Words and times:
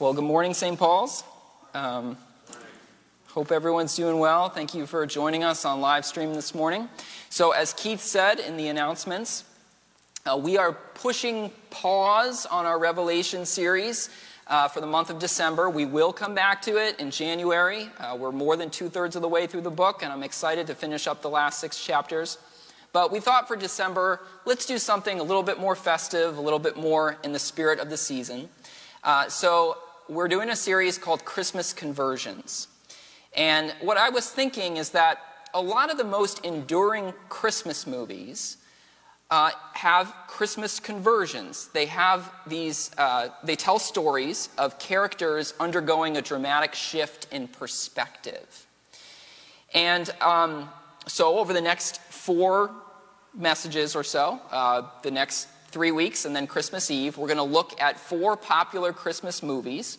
Well, 0.00 0.12
good 0.12 0.24
morning, 0.24 0.54
St. 0.54 0.76
Paul's. 0.76 1.22
Um, 1.72 2.18
hope 3.28 3.52
everyone's 3.52 3.94
doing 3.94 4.18
well. 4.18 4.48
Thank 4.48 4.74
you 4.74 4.86
for 4.86 5.06
joining 5.06 5.44
us 5.44 5.64
on 5.64 5.80
live 5.80 6.04
stream 6.04 6.34
this 6.34 6.52
morning. 6.52 6.88
So, 7.30 7.52
as 7.52 7.72
Keith 7.72 8.00
said 8.00 8.40
in 8.40 8.56
the 8.56 8.66
announcements, 8.66 9.44
uh, 10.26 10.36
we 10.36 10.58
are 10.58 10.72
pushing 10.72 11.52
pause 11.70 12.44
on 12.44 12.66
our 12.66 12.76
Revelation 12.76 13.46
series 13.46 14.10
uh, 14.48 14.66
for 14.66 14.80
the 14.80 14.86
month 14.88 15.10
of 15.10 15.20
December. 15.20 15.70
We 15.70 15.86
will 15.86 16.12
come 16.12 16.34
back 16.34 16.60
to 16.62 16.76
it 16.76 16.98
in 16.98 17.12
January. 17.12 17.88
Uh, 18.00 18.16
we're 18.18 18.32
more 18.32 18.56
than 18.56 18.70
two 18.70 18.88
thirds 18.88 19.14
of 19.14 19.22
the 19.22 19.28
way 19.28 19.46
through 19.46 19.60
the 19.60 19.70
book, 19.70 20.02
and 20.02 20.12
I'm 20.12 20.24
excited 20.24 20.66
to 20.66 20.74
finish 20.74 21.06
up 21.06 21.22
the 21.22 21.30
last 21.30 21.60
six 21.60 21.78
chapters. 21.78 22.38
But 22.92 23.12
we 23.12 23.20
thought 23.20 23.46
for 23.46 23.54
December, 23.54 24.20
let's 24.44 24.66
do 24.66 24.76
something 24.76 25.20
a 25.20 25.22
little 25.22 25.44
bit 25.44 25.60
more 25.60 25.76
festive, 25.76 26.36
a 26.36 26.40
little 26.40 26.58
bit 26.58 26.76
more 26.76 27.16
in 27.22 27.30
the 27.30 27.38
spirit 27.38 27.78
of 27.78 27.90
the 27.90 27.96
season. 27.96 28.48
Uh, 29.04 29.28
so 29.28 29.76
we're 30.08 30.28
doing 30.28 30.48
a 30.48 30.56
series 30.56 30.96
called 30.96 31.26
Christmas 31.26 31.74
Conversions. 31.74 32.68
And 33.36 33.74
what 33.82 33.98
I 33.98 34.08
was 34.08 34.30
thinking 34.30 34.78
is 34.78 34.90
that 34.90 35.18
a 35.52 35.60
lot 35.60 35.90
of 35.90 35.98
the 35.98 36.04
most 36.04 36.42
enduring 36.42 37.12
Christmas 37.28 37.86
movies 37.86 38.56
uh, 39.30 39.50
have 39.74 40.14
Christmas 40.26 40.80
conversions. 40.80 41.68
They 41.74 41.84
have 41.86 42.32
these, 42.46 42.92
uh, 42.96 43.28
they 43.42 43.56
tell 43.56 43.78
stories 43.78 44.48
of 44.56 44.78
characters 44.78 45.52
undergoing 45.60 46.16
a 46.16 46.22
dramatic 46.22 46.74
shift 46.74 47.26
in 47.30 47.48
perspective. 47.48 48.66
And 49.74 50.08
um, 50.22 50.70
so, 51.06 51.38
over 51.38 51.52
the 51.52 51.60
next 51.60 52.00
four 52.00 52.70
messages 53.34 53.94
or 53.94 54.04
so, 54.04 54.40
uh, 54.50 54.88
the 55.02 55.10
next 55.10 55.48
three 55.74 55.90
weeks, 55.90 56.24
and 56.24 56.36
then 56.36 56.46
Christmas 56.46 56.88
Eve, 56.88 57.18
we're 57.18 57.26
going 57.26 57.36
to 57.36 57.42
look 57.42 57.80
at 57.80 57.98
four 57.98 58.36
popular 58.36 58.92
Christmas 58.92 59.42
movies 59.42 59.98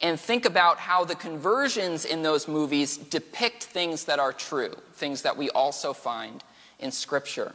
and 0.00 0.20
think 0.20 0.44
about 0.44 0.78
how 0.78 1.04
the 1.04 1.16
conversions 1.16 2.04
in 2.04 2.22
those 2.22 2.46
movies 2.46 2.96
depict 2.96 3.64
things 3.64 4.04
that 4.04 4.20
are 4.20 4.32
true, 4.32 4.72
things 4.92 5.22
that 5.22 5.36
we 5.36 5.50
also 5.50 5.92
find 5.92 6.44
in 6.78 6.92
Scripture. 6.92 7.52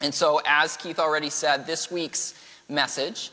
And 0.00 0.12
so, 0.12 0.40
as 0.44 0.76
Keith 0.76 0.98
already 0.98 1.30
said, 1.30 1.68
this 1.68 1.88
week's 1.88 2.34
message 2.68 3.30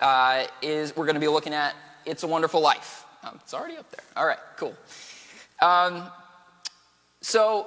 uh, 0.00 0.46
is 0.62 0.96
we're 0.96 1.04
going 1.04 1.16
to 1.16 1.20
be 1.20 1.28
looking 1.28 1.52
at 1.52 1.74
It's 2.06 2.22
a 2.22 2.26
Wonderful 2.26 2.62
Life. 2.62 3.04
Um, 3.22 3.38
it's 3.42 3.52
already 3.52 3.76
up 3.76 3.90
there. 3.90 4.04
All 4.16 4.26
right, 4.26 4.38
cool. 4.56 4.74
Um, 5.60 6.04
so, 7.20 7.66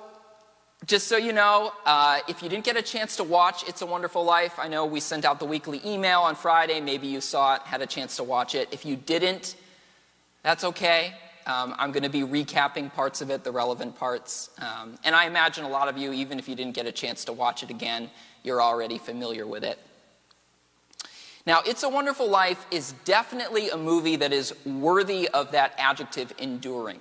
just 0.85 1.07
so 1.07 1.17
you 1.17 1.33
know, 1.33 1.73
uh, 1.85 2.19
if 2.27 2.41
you 2.41 2.49
didn't 2.49 2.63
get 2.63 2.77
a 2.77 2.81
chance 2.81 3.17
to 3.17 3.23
watch 3.23 3.67
It's 3.67 3.81
a 3.81 3.85
Wonderful 3.85 4.23
Life, 4.23 4.57
I 4.57 4.67
know 4.67 4.85
we 4.85 4.99
sent 4.99 5.25
out 5.25 5.39
the 5.39 5.45
weekly 5.45 5.81
email 5.85 6.21
on 6.21 6.35
Friday. 6.35 6.79
Maybe 6.79 7.07
you 7.07 7.19
saw 7.21 7.55
it, 7.55 7.61
had 7.63 7.81
a 7.81 7.85
chance 7.85 8.15
to 8.15 8.23
watch 8.23 8.55
it. 8.55 8.69
If 8.71 8.85
you 8.85 8.95
didn't, 8.95 9.55
that's 10.41 10.63
okay. 10.63 11.13
Um, 11.45 11.75
I'm 11.77 11.91
going 11.91 12.03
to 12.03 12.09
be 12.09 12.21
recapping 12.21 12.93
parts 12.93 13.21
of 13.21 13.29
it, 13.29 13.43
the 13.43 13.51
relevant 13.51 13.97
parts. 13.97 14.51
Um, 14.59 14.97
and 15.03 15.15
I 15.15 15.25
imagine 15.25 15.65
a 15.65 15.69
lot 15.69 15.89
of 15.89 15.97
you, 15.97 16.13
even 16.13 16.39
if 16.39 16.47
you 16.47 16.55
didn't 16.55 16.75
get 16.75 16.85
a 16.85 16.91
chance 16.91 17.25
to 17.25 17.33
watch 17.33 17.61
it 17.61 17.69
again, 17.69 18.09
you're 18.43 18.61
already 18.61 18.97
familiar 18.97 19.45
with 19.45 19.65
it. 19.65 19.79
Now, 21.45 21.61
It's 21.65 21.83
a 21.83 21.89
Wonderful 21.89 22.29
Life 22.29 22.65
is 22.71 22.93
definitely 23.03 23.69
a 23.69 23.77
movie 23.77 24.15
that 24.17 24.31
is 24.31 24.53
worthy 24.65 25.27
of 25.29 25.51
that 25.51 25.73
adjective 25.77 26.33
enduring. 26.37 26.99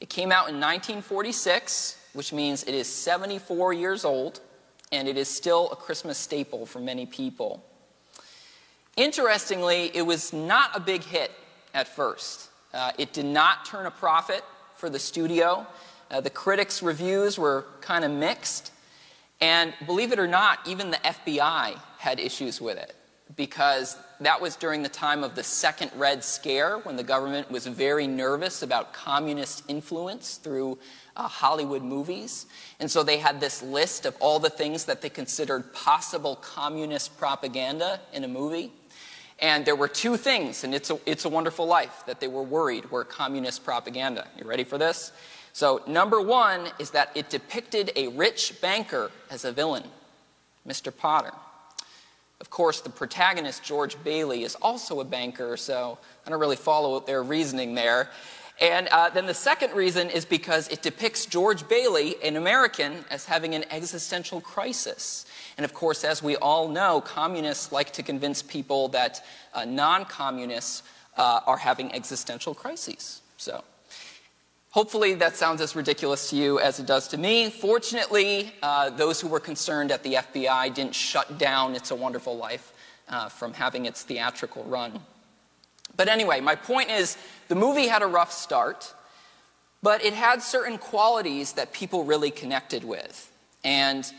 It 0.00 0.08
came 0.08 0.30
out 0.30 0.48
in 0.48 0.60
1946 0.60 1.96
which 2.12 2.32
means 2.32 2.64
it 2.64 2.74
is 2.74 2.86
74 2.86 3.72
years 3.72 4.04
old 4.04 4.40
and 4.92 5.06
it 5.06 5.16
is 5.16 5.28
still 5.28 5.70
a 5.70 5.76
Christmas 5.76 6.18
staple 6.18 6.66
for 6.66 6.80
many 6.80 7.06
people. 7.06 7.64
Interestingly, 8.96 9.90
it 9.94 10.02
was 10.02 10.32
not 10.32 10.70
a 10.74 10.80
big 10.80 11.02
hit 11.02 11.30
at 11.74 11.86
first. 11.86 12.48
Uh, 12.74 12.92
it 12.98 13.12
did 13.12 13.26
not 13.26 13.64
turn 13.64 13.86
a 13.86 13.90
profit 13.90 14.42
for 14.74 14.90
the 14.90 14.98
studio. 14.98 15.66
Uh, 16.10 16.20
the 16.20 16.30
critics' 16.30 16.82
reviews 16.82 17.38
were 17.38 17.66
kind 17.80 18.04
of 18.04 18.10
mixed. 18.10 18.72
And 19.40 19.72
believe 19.86 20.12
it 20.12 20.18
or 20.18 20.26
not, 20.26 20.58
even 20.66 20.90
the 20.90 20.98
FBI 20.98 21.78
had 21.98 22.18
issues 22.18 22.60
with 22.60 22.76
it 22.76 22.94
because 23.36 23.96
that 24.20 24.40
was 24.40 24.56
during 24.56 24.82
the 24.82 24.88
time 24.88 25.22
of 25.24 25.34
the 25.34 25.42
Second 25.42 25.90
Red 25.96 26.24
Scare 26.24 26.78
when 26.78 26.96
the 26.96 27.02
government 27.02 27.50
was 27.50 27.66
very 27.66 28.06
nervous 28.06 28.62
about 28.62 28.92
communist 28.92 29.64
influence 29.68 30.36
through 30.36 30.78
uh, 31.16 31.28
Hollywood 31.28 31.82
movies. 31.82 32.46
And 32.80 32.90
so 32.90 33.02
they 33.02 33.18
had 33.18 33.40
this 33.40 33.62
list 33.62 34.06
of 34.06 34.16
all 34.20 34.38
the 34.38 34.50
things 34.50 34.84
that 34.86 35.00
they 35.00 35.08
considered 35.08 35.72
possible 35.72 36.36
communist 36.36 37.16
propaganda 37.18 38.00
in 38.12 38.24
a 38.24 38.28
movie. 38.28 38.72
And 39.38 39.64
there 39.64 39.76
were 39.76 39.88
two 39.88 40.16
things 40.16 40.64
in 40.64 40.74
It's 40.74 40.90
a, 40.90 40.98
it's 41.06 41.24
a 41.24 41.28
Wonderful 41.28 41.66
Life 41.66 42.02
that 42.06 42.20
they 42.20 42.28
were 42.28 42.42
worried 42.42 42.90
were 42.90 43.04
communist 43.04 43.64
propaganda. 43.64 44.26
You 44.38 44.44
ready 44.44 44.64
for 44.64 44.76
this? 44.76 45.12
So, 45.52 45.82
number 45.86 46.20
one 46.20 46.68
is 46.78 46.90
that 46.90 47.10
it 47.14 47.28
depicted 47.28 47.90
a 47.96 48.08
rich 48.08 48.60
banker 48.60 49.10
as 49.30 49.44
a 49.44 49.50
villain, 49.50 49.82
Mr. 50.68 50.96
Potter. 50.96 51.32
Of 52.40 52.48
course, 52.50 52.80
the 52.80 52.90
protagonist, 52.90 53.62
George 53.62 54.02
Bailey, 54.02 54.44
is 54.44 54.54
also 54.56 55.00
a 55.00 55.04
banker, 55.04 55.56
so 55.56 55.98
I 56.26 56.30
don't 56.30 56.40
really 56.40 56.56
follow 56.56 57.00
their 57.00 57.22
reasoning 57.22 57.74
there. 57.74 58.10
And 58.60 58.88
uh, 58.88 59.08
then 59.08 59.24
the 59.24 59.34
second 59.34 59.72
reason 59.72 60.10
is 60.10 60.26
because 60.26 60.68
it 60.68 60.82
depicts 60.82 61.24
George 61.24 61.66
Bailey, 61.68 62.16
an 62.22 62.36
American, 62.36 63.04
as 63.10 63.24
having 63.24 63.54
an 63.54 63.64
existential 63.70 64.40
crisis. 64.40 65.24
And 65.56 65.64
of 65.64 65.72
course, 65.72 66.04
as 66.04 66.22
we 66.22 66.36
all 66.36 66.68
know, 66.68 67.00
communists 67.00 67.72
like 67.72 67.92
to 67.92 68.02
convince 68.02 68.42
people 68.42 68.88
that 68.88 69.24
uh, 69.54 69.64
non 69.64 70.04
communists 70.04 70.82
uh, 71.16 71.40
are 71.46 71.56
having 71.56 71.92
existential 71.94 72.54
crises. 72.54 73.22
So, 73.38 73.64
hopefully, 74.70 75.14
that 75.14 75.36
sounds 75.36 75.60
as 75.60 75.76
ridiculous 75.76 76.30
to 76.30 76.36
you 76.36 76.58
as 76.58 76.80
it 76.80 76.86
does 76.86 77.08
to 77.08 77.18
me. 77.18 77.50
Fortunately, 77.50 78.52
uh, 78.62 78.90
those 78.90 79.20
who 79.20 79.28
were 79.28 79.40
concerned 79.40 79.90
at 79.90 80.02
the 80.02 80.14
FBI 80.14 80.72
didn't 80.74 80.94
shut 80.94 81.38
down 81.38 81.74
It's 81.74 81.90
a 81.90 81.96
Wonderful 81.96 82.36
Life 82.36 82.72
uh, 83.08 83.28
from 83.28 83.52
having 83.52 83.86
its 83.86 84.02
theatrical 84.02 84.64
run. 84.64 85.00
But 85.96 86.08
anyway, 86.08 86.40
my 86.40 86.54
point 86.54 86.90
is 86.90 87.18
the 87.48 87.54
movie 87.54 87.88
had 87.88 88.02
a 88.02 88.06
rough 88.06 88.32
start, 88.32 88.94
but 89.82 90.04
it 90.04 90.14
had 90.14 90.42
certain 90.42 90.78
qualities 90.78 91.54
that 91.54 91.72
people 91.72 92.04
really 92.04 92.30
connected 92.30 92.84
with. 92.84 93.30
And 93.64 94.10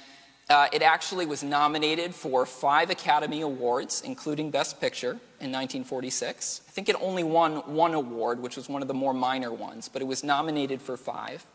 uh, 0.49 0.67
it 0.73 0.81
actually 0.81 1.25
was 1.25 1.43
nominated 1.43 2.13
for 2.13 2.45
five 2.45 2.89
Academy 2.89 3.41
Awards, 3.41 4.01
including 4.05 4.51
Best 4.51 4.81
Picture 4.81 5.11
in 5.39 5.51
1946. 5.51 6.61
I 6.67 6.71
think 6.71 6.89
it 6.89 6.95
only 6.99 7.23
won 7.23 7.57
one 7.73 7.93
award, 7.93 8.41
which 8.41 8.57
was 8.57 8.67
one 8.67 8.81
of 8.81 8.87
the 8.87 8.93
more 8.93 9.13
minor 9.13 9.51
ones, 9.51 9.87
but 9.87 10.01
it 10.01 10.05
was 10.05 10.23
nominated 10.23 10.81
for 10.81 10.97
five. 10.97 11.45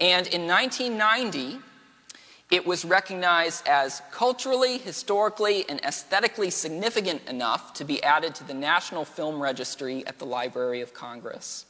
And 0.00 0.26
in 0.28 0.46
1990, 0.46 1.58
it 2.50 2.66
was 2.66 2.84
recognized 2.84 3.66
as 3.68 4.02
culturally, 4.10 4.78
historically, 4.78 5.68
and 5.68 5.80
aesthetically 5.84 6.50
significant 6.50 7.22
enough 7.28 7.74
to 7.74 7.84
be 7.84 8.02
added 8.02 8.34
to 8.36 8.44
the 8.44 8.54
National 8.54 9.04
Film 9.04 9.40
Registry 9.40 10.04
at 10.06 10.18
the 10.18 10.26
Library 10.26 10.80
of 10.80 10.92
Congress. 10.92 11.66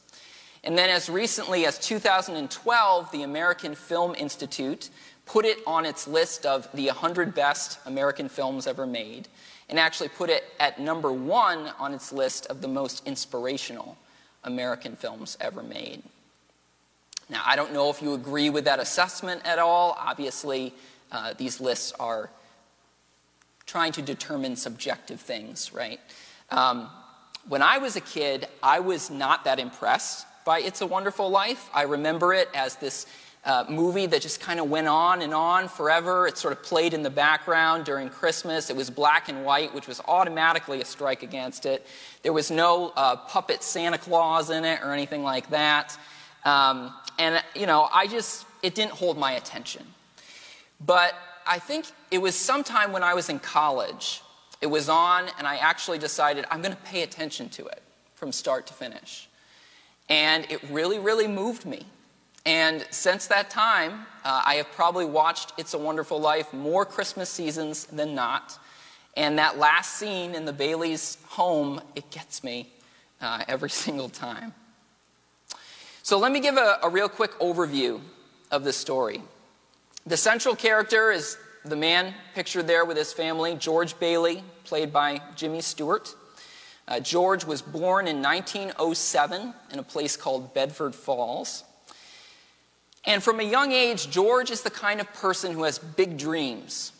And 0.63 0.77
then, 0.77 0.89
as 0.89 1.09
recently 1.09 1.65
as 1.65 1.79
2012, 1.79 3.11
the 3.11 3.23
American 3.23 3.73
Film 3.75 4.15
Institute 4.15 4.89
put 5.31 5.45
it 5.45 5.59
on 5.65 5.85
its 5.85 6.09
list 6.09 6.45
of 6.45 6.67
the 6.73 6.87
100 6.87 7.33
best 7.33 7.79
American 7.85 8.27
films 8.27 8.67
ever 8.67 8.85
made, 8.85 9.29
and 9.69 9.79
actually 9.79 10.09
put 10.09 10.29
it 10.29 10.43
at 10.59 10.77
number 10.77 11.09
one 11.09 11.71
on 11.79 11.93
its 11.93 12.11
list 12.11 12.45
of 12.47 12.59
the 12.59 12.67
most 12.67 13.07
inspirational 13.07 13.97
American 14.43 14.93
films 14.97 15.37
ever 15.39 15.63
made. 15.63 16.03
Now, 17.29 17.43
I 17.45 17.55
don't 17.55 17.71
know 17.71 17.89
if 17.89 18.01
you 18.01 18.13
agree 18.13 18.49
with 18.49 18.65
that 18.65 18.81
assessment 18.81 19.41
at 19.45 19.57
all. 19.57 19.95
Obviously, 19.97 20.73
uh, 21.13 21.33
these 21.37 21.61
lists 21.61 21.93
are 21.97 22.29
trying 23.65 23.93
to 23.93 24.01
determine 24.01 24.57
subjective 24.57 25.21
things, 25.21 25.71
right? 25.71 26.01
Um, 26.49 26.89
when 27.47 27.61
I 27.61 27.77
was 27.77 27.95
a 27.95 28.01
kid, 28.01 28.49
I 28.61 28.81
was 28.81 29.09
not 29.09 29.45
that 29.45 29.59
impressed 29.59 30.25
by 30.43 30.59
It's 30.59 30.81
a 30.81 30.87
Wonderful 30.87 31.29
Life. 31.29 31.69
I 31.73 31.83
remember 31.83 32.33
it 32.33 32.49
as 32.53 32.75
this 32.75 33.05
uh, 33.43 33.65
movie 33.69 34.05
that 34.05 34.21
just 34.21 34.39
kind 34.39 34.59
of 34.59 34.69
went 34.69 34.87
on 34.87 35.21
and 35.21 35.33
on 35.33 35.67
forever. 35.67 36.27
It 36.27 36.37
sort 36.37 36.51
of 36.51 36.61
played 36.61 36.93
in 36.93 37.01
the 37.01 37.09
background 37.09 37.85
during 37.85 38.09
Christmas. 38.09 38.69
It 38.69 38.75
was 38.75 38.89
black 38.89 39.29
and 39.29 39.43
white, 39.43 39.73
which 39.73 39.87
was 39.87 39.99
automatically 40.07 40.81
a 40.81 40.85
strike 40.85 41.23
against 41.23 41.65
it. 41.65 41.87
There 42.21 42.33
was 42.33 42.51
no 42.51 42.93
uh, 42.95 43.15
puppet 43.15 43.63
Santa 43.63 43.97
Claus 43.97 44.51
in 44.51 44.63
it 44.63 44.81
or 44.83 44.93
anything 44.93 45.23
like 45.23 45.49
that. 45.49 45.97
Um, 46.45 46.93
and, 47.17 47.43
you 47.55 47.65
know, 47.65 47.89
I 47.91 48.07
just, 48.07 48.45
it 48.61 48.75
didn't 48.75 48.93
hold 48.93 49.17
my 49.17 49.33
attention. 49.33 49.85
But 50.85 51.13
I 51.47 51.57
think 51.59 51.85
it 52.11 52.19
was 52.19 52.35
sometime 52.35 52.91
when 52.91 53.03
I 53.03 53.13
was 53.13 53.29
in 53.29 53.39
college, 53.39 54.21
it 54.61 54.67
was 54.67 54.89
on, 54.89 55.29
and 55.39 55.47
I 55.47 55.57
actually 55.57 55.97
decided 55.97 56.45
I'm 56.51 56.61
going 56.61 56.75
to 56.75 56.81
pay 56.83 57.01
attention 57.01 57.49
to 57.49 57.65
it 57.65 57.81
from 58.13 58.31
start 58.31 58.67
to 58.67 58.73
finish. 58.73 59.27
And 60.09 60.45
it 60.51 60.61
really, 60.69 60.99
really 60.99 61.27
moved 61.27 61.65
me. 61.65 61.85
And 62.45 62.85
since 62.89 63.27
that 63.27 63.49
time, 63.49 64.05
uh, 64.23 64.41
I 64.45 64.55
have 64.55 64.71
probably 64.71 65.05
watched 65.05 65.53
It's 65.57 65.73
a 65.73 65.77
Wonderful 65.77 66.19
Life 66.19 66.53
more 66.53 66.85
Christmas 66.85 67.29
seasons 67.29 67.85
than 67.85 68.15
not. 68.15 68.57
And 69.15 69.37
that 69.37 69.59
last 69.59 69.97
scene 69.97 70.33
in 70.33 70.45
the 70.45 70.53
Bailey's 70.53 71.17
home, 71.27 71.81
it 71.95 72.09
gets 72.09 72.43
me 72.43 72.71
uh, 73.19 73.43
every 73.47 73.69
single 73.85 74.09
time. 74.09 74.53
So 76.03 76.17
let 76.17 76.31
me 76.31 76.39
give 76.39 76.57
a, 76.57 76.79
a 76.81 76.89
real 76.89 77.09
quick 77.09 77.31
overview 77.39 78.01
of 78.49 78.63
the 78.63 78.73
story. 78.73 79.21
The 80.07 80.17
central 80.17 80.55
character 80.55 81.11
is 81.11 81.37
the 81.63 81.75
man 81.75 82.15
pictured 82.33 82.65
there 82.65 82.85
with 82.85 82.97
his 82.97 83.13
family, 83.13 83.53
George 83.55 83.99
Bailey, 83.99 84.43
played 84.63 84.91
by 84.91 85.21
Jimmy 85.35 85.61
Stewart. 85.61 86.15
Uh, 86.87 86.99
George 86.99 87.45
was 87.45 87.61
born 87.61 88.07
in 88.07 88.21
1907 88.21 89.53
in 89.71 89.79
a 89.79 89.83
place 89.83 90.17
called 90.17 90.55
Bedford 90.55 90.95
Falls. 90.95 91.63
And 93.05 93.23
from 93.23 93.39
a 93.39 93.43
young 93.43 93.71
age, 93.71 94.09
George 94.09 94.51
is 94.51 94.61
the 94.61 94.69
kind 94.69 95.01
of 95.01 95.11
person 95.13 95.53
who 95.53 95.63
has 95.63 95.79
big 95.79 96.17
dreams. 96.17 96.91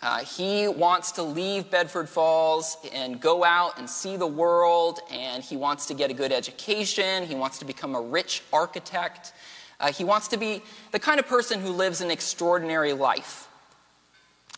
Uh, 0.00 0.18
he 0.24 0.66
wants 0.66 1.12
to 1.12 1.22
leave 1.22 1.70
Bedford 1.70 2.08
Falls 2.08 2.76
and 2.92 3.20
go 3.20 3.44
out 3.44 3.78
and 3.78 3.88
see 3.88 4.16
the 4.16 4.26
world, 4.26 5.00
and 5.10 5.42
he 5.44 5.56
wants 5.56 5.86
to 5.86 5.94
get 5.94 6.10
a 6.10 6.14
good 6.14 6.32
education. 6.32 7.24
He 7.26 7.36
wants 7.36 7.58
to 7.58 7.64
become 7.64 7.94
a 7.94 8.00
rich 8.00 8.42
architect. 8.52 9.32
Uh, 9.78 9.92
he 9.92 10.02
wants 10.02 10.28
to 10.28 10.36
be 10.36 10.62
the 10.90 10.98
kind 10.98 11.20
of 11.20 11.26
person 11.26 11.60
who 11.60 11.70
lives 11.70 12.00
an 12.00 12.10
extraordinary 12.10 12.92
life. 12.92 13.48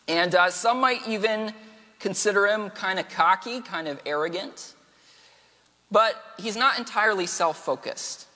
And 0.07 0.33
uh, 0.33 0.49
some 0.49 0.79
might 0.79 1.07
even 1.07 1.53
consider 1.99 2.47
him 2.47 2.69
kind 2.71 2.99
of 2.99 3.09
cocky, 3.09 3.61
kind 3.61 3.87
of 3.87 3.99
arrogant. 4.05 4.73
But 5.91 6.15
he's 6.37 6.55
not 6.55 6.77
entirely 6.77 7.25
self 7.25 7.57
focused. 7.57 8.27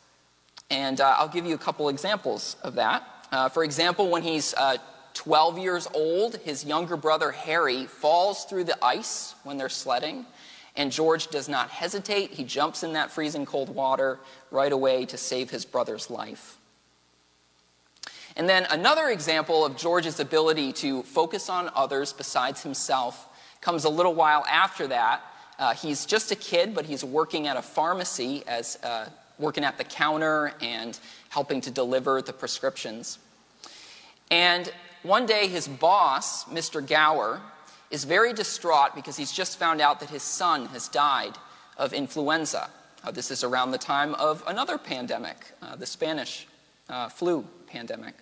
And 0.69 1.01
uh, 1.01 1.16
I'll 1.18 1.27
give 1.27 1.45
you 1.45 1.56
a 1.56 1.60
couple 1.60 1.89
examples 1.89 2.56
of 2.63 2.75
that. 2.75 3.04
Uh, 3.31 3.50
for 3.50 3.63
example, 3.63 4.10
when 4.10 4.24
he's 4.24 4.54
uh, 4.56 4.77
12 5.13 5.57
years 5.57 5.88
old, 5.94 6.38
his 6.38 6.63
younger 6.66 6.95
brother 6.95 7.31
Harry 7.31 7.86
falls 7.86 8.45
through 8.45 8.63
the 8.63 8.83
ice 8.83 9.36
when 9.44 9.57
they're 9.57 9.69
sledding, 9.69 10.25
and 10.75 10.92
George 10.92 11.27
does 11.27 11.50
not 11.50 11.69
hesitate. 11.69 12.31
He 12.31 12.44
jumps 12.44 12.83
in 12.83 12.94
that 12.94 13.12
freezing 13.12 13.45
cold 13.45 13.69
water 13.69 14.19
right 14.51 14.71
away 14.71 15.06
to 15.06 15.18
save 15.18 15.50
his 15.50 15.66
brother's 15.66 16.10
life. 16.10 16.57
And 18.36 18.48
then 18.48 18.66
another 18.69 19.10
example 19.10 19.66
of 19.66 19.75
George's 19.75 20.19
ability 20.19 20.71
to 20.74 21.04
focus 21.04 21.50
on 21.50 21.69
others 21.75 22.13
besides 22.13 22.63
himself 22.63 23.27
comes 23.60 23.83
a 23.83 23.89
little 23.89 24.13
while 24.13 24.45
after 24.50 24.88
that. 24.88 25.21
Uh, 25.57 25.74
he's 25.74 26.06
just 26.06 26.31
a 26.31 26.36
kid, 26.36 26.74
but 26.74 26.86
he's 26.86 27.04
working 27.04 27.48
at 27.48 27.57
a 27.57 27.62
pharmacy 27.62 28.44
as 28.48 28.77
uh, 28.83 29.10
working 29.39 29.63
at 29.63 29.77
the 29.77 29.83
counter 29.83 30.53
and 30.62 31.00
helping 31.30 31.62
to 31.62 31.71
deliver 31.71 32.21
the 32.21 32.33
prescriptions. 32.33 33.18
And 34.30 34.71
one 35.01 35.25
day, 35.25 35.47
his 35.47 35.68
boss, 35.68 36.45
Mr. 36.45 36.86
Gower, 36.86 37.41
is 37.89 38.03
very 38.03 38.33
distraught 38.33 38.94
because 38.94 39.18
he's 39.18 39.31
just 39.31 39.57
found 39.57 39.81
out 39.81 40.00
that 40.01 40.09
his 40.09 40.24
son 40.24 40.65
has 40.68 40.88
died 40.88 41.38
of 41.77 41.94
influenza. 41.94 42.69
Uh, 43.03 43.12
this 43.12 43.31
is 43.31 43.44
around 43.44 43.71
the 43.71 43.77
time 43.77 44.13
of 44.15 44.44
another 44.45 44.77
pandemic, 44.77 45.53
uh, 45.62 45.75
the 45.75 45.85
Spanish 45.85 46.47
uh, 46.89 47.07
flu 47.07 47.45
pandemic. 47.68 48.13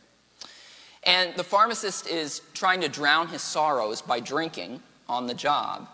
And 1.03 1.35
the 1.35 1.43
pharmacist 1.43 2.07
is 2.07 2.41
trying 2.53 2.81
to 2.81 2.89
drown 2.89 3.27
his 3.27 3.41
sorrows 3.41 4.01
by 4.01 4.19
drinking 4.19 4.81
on 5.09 5.25
the 5.25 5.33
job. 5.33 5.87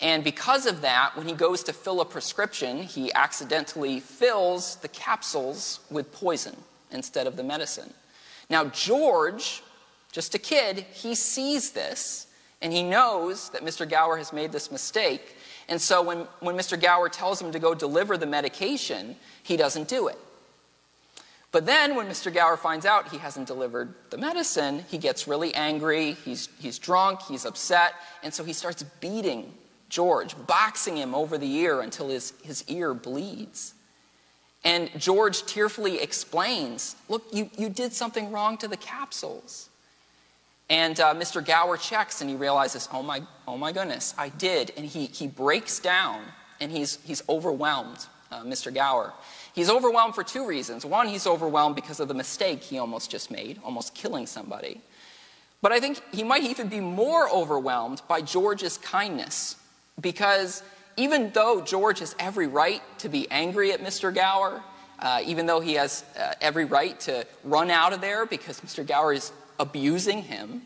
And 0.00 0.22
because 0.22 0.66
of 0.66 0.80
that, 0.82 1.16
when 1.16 1.26
he 1.26 1.34
goes 1.34 1.64
to 1.64 1.72
fill 1.72 2.00
a 2.00 2.04
prescription, 2.04 2.82
he 2.82 3.12
accidentally 3.14 3.98
fills 4.00 4.76
the 4.76 4.88
capsules 4.88 5.80
with 5.90 6.12
poison 6.12 6.56
instead 6.92 7.26
of 7.26 7.36
the 7.36 7.42
medicine. 7.42 7.92
Now, 8.48 8.66
George 8.66 9.62
just 10.12 10.34
a 10.34 10.38
kid, 10.38 10.86
he 10.92 11.14
sees 11.14 11.72
this 11.72 12.26
and 12.60 12.72
he 12.72 12.82
knows 12.82 13.50
that 13.50 13.62
Mr. 13.62 13.88
Gower 13.88 14.16
has 14.16 14.32
made 14.32 14.50
this 14.52 14.72
mistake. 14.72 15.36
And 15.68 15.80
so 15.80 16.02
when, 16.02 16.18
when 16.40 16.56
Mr. 16.56 16.80
Gower 16.80 17.08
tells 17.08 17.40
him 17.40 17.52
to 17.52 17.58
go 17.58 17.74
deliver 17.74 18.16
the 18.16 18.26
medication, 18.26 19.16
he 19.42 19.56
doesn't 19.56 19.86
do 19.86 20.08
it. 20.08 20.18
But 21.52 21.66
then 21.66 21.94
when 21.94 22.08
Mr. 22.08 22.32
Gower 22.32 22.56
finds 22.56 22.84
out 22.84 23.10
he 23.10 23.18
hasn't 23.18 23.46
delivered 23.46 23.94
the 24.10 24.18
medicine, 24.18 24.84
he 24.88 24.98
gets 24.98 25.28
really 25.28 25.54
angry, 25.54 26.12
he's, 26.12 26.48
he's 26.58 26.78
drunk, 26.78 27.22
he's 27.22 27.44
upset, 27.44 27.94
and 28.22 28.34
so 28.34 28.44
he 28.44 28.52
starts 28.52 28.82
beating 29.00 29.52
George, 29.88 30.34
boxing 30.46 30.96
him 30.96 31.14
over 31.14 31.38
the 31.38 31.50
ear 31.56 31.80
until 31.80 32.08
his, 32.08 32.34
his 32.42 32.64
ear 32.68 32.94
bleeds. 32.94 33.74
And 34.64 34.90
George 34.98 35.46
tearfully 35.46 36.00
explains 36.00 36.96
Look, 37.08 37.24
you, 37.32 37.50
you 37.56 37.68
did 37.68 37.92
something 37.92 38.30
wrong 38.30 38.58
to 38.58 38.68
the 38.68 38.76
capsules. 38.76 39.68
And 40.70 41.00
uh, 41.00 41.14
Mr. 41.14 41.44
Gower 41.44 41.78
checks 41.78 42.20
and 42.20 42.28
he 42.28 42.36
realizes, 42.36 42.88
oh 42.92 43.02
my, 43.02 43.22
oh 43.46 43.56
my 43.56 43.72
goodness, 43.72 44.14
I 44.18 44.28
did. 44.28 44.72
And 44.76 44.84
he, 44.84 45.06
he 45.06 45.26
breaks 45.26 45.78
down 45.78 46.22
and 46.60 46.70
he's, 46.70 46.98
he's 47.04 47.22
overwhelmed, 47.28 48.06
uh, 48.30 48.42
Mr. 48.42 48.72
Gower. 48.72 49.14
He's 49.54 49.70
overwhelmed 49.70 50.14
for 50.14 50.22
two 50.22 50.46
reasons. 50.46 50.84
One, 50.84 51.08
he's 51.08 51.26
overwhelmed 51.26 51.74
because 51.74 52.00
of 52.00 52.08
the 52.08 52.14
mistake 52.14 52.62
he 52.62 52.78
almost 52.78 53.10
just 53.10 53.30
made, 53.30 53.58
almost 53.64 53.94
killing 53.94 54.26
somebody. 54.26 54.82
But 55.62 55.72
I 55.72 55.80
think 55.80 56.02
he 56.12 56.22
might 56.22 56.44
even 56.44 56.68
be 56.68 56.80
more 56.80 57.30
overwhelmed 57.30 58.02
by 58.06 58.20
George's 58.20 58.76
kindness 58.76 59.56
because 60.00 60.62
even 60.96 61.30
though 61.30 61.60
George 61.60 62.00
has 62.00 62.14
every 62.18 62.46
right 62.46 62.82
to 62.98 63.08
be 63.08 63.30
angry 63.30 63.72
at 63.72 63.80
Mr. 63.80 64.14
Gower, 64.14 64.62
uh, 64.98 65.22
even 65.24 65.46
though 65.46 65.60
he 65.60 65.74
has 65.74 66.04
uh, 66.18 66.34
every 66.40 66.64
right 66.64 66.98
to 67.00 67.24
run 67.44 67.70
out 67.70 67.92
of 67.92 68.00
there 68.00 68.26
because 68.26 68.60
Mr. 68.60 68.84
Gower 68.86 69.12
is 69.12 69.32
abusing 69.60 70.22
him. 70.22 70.62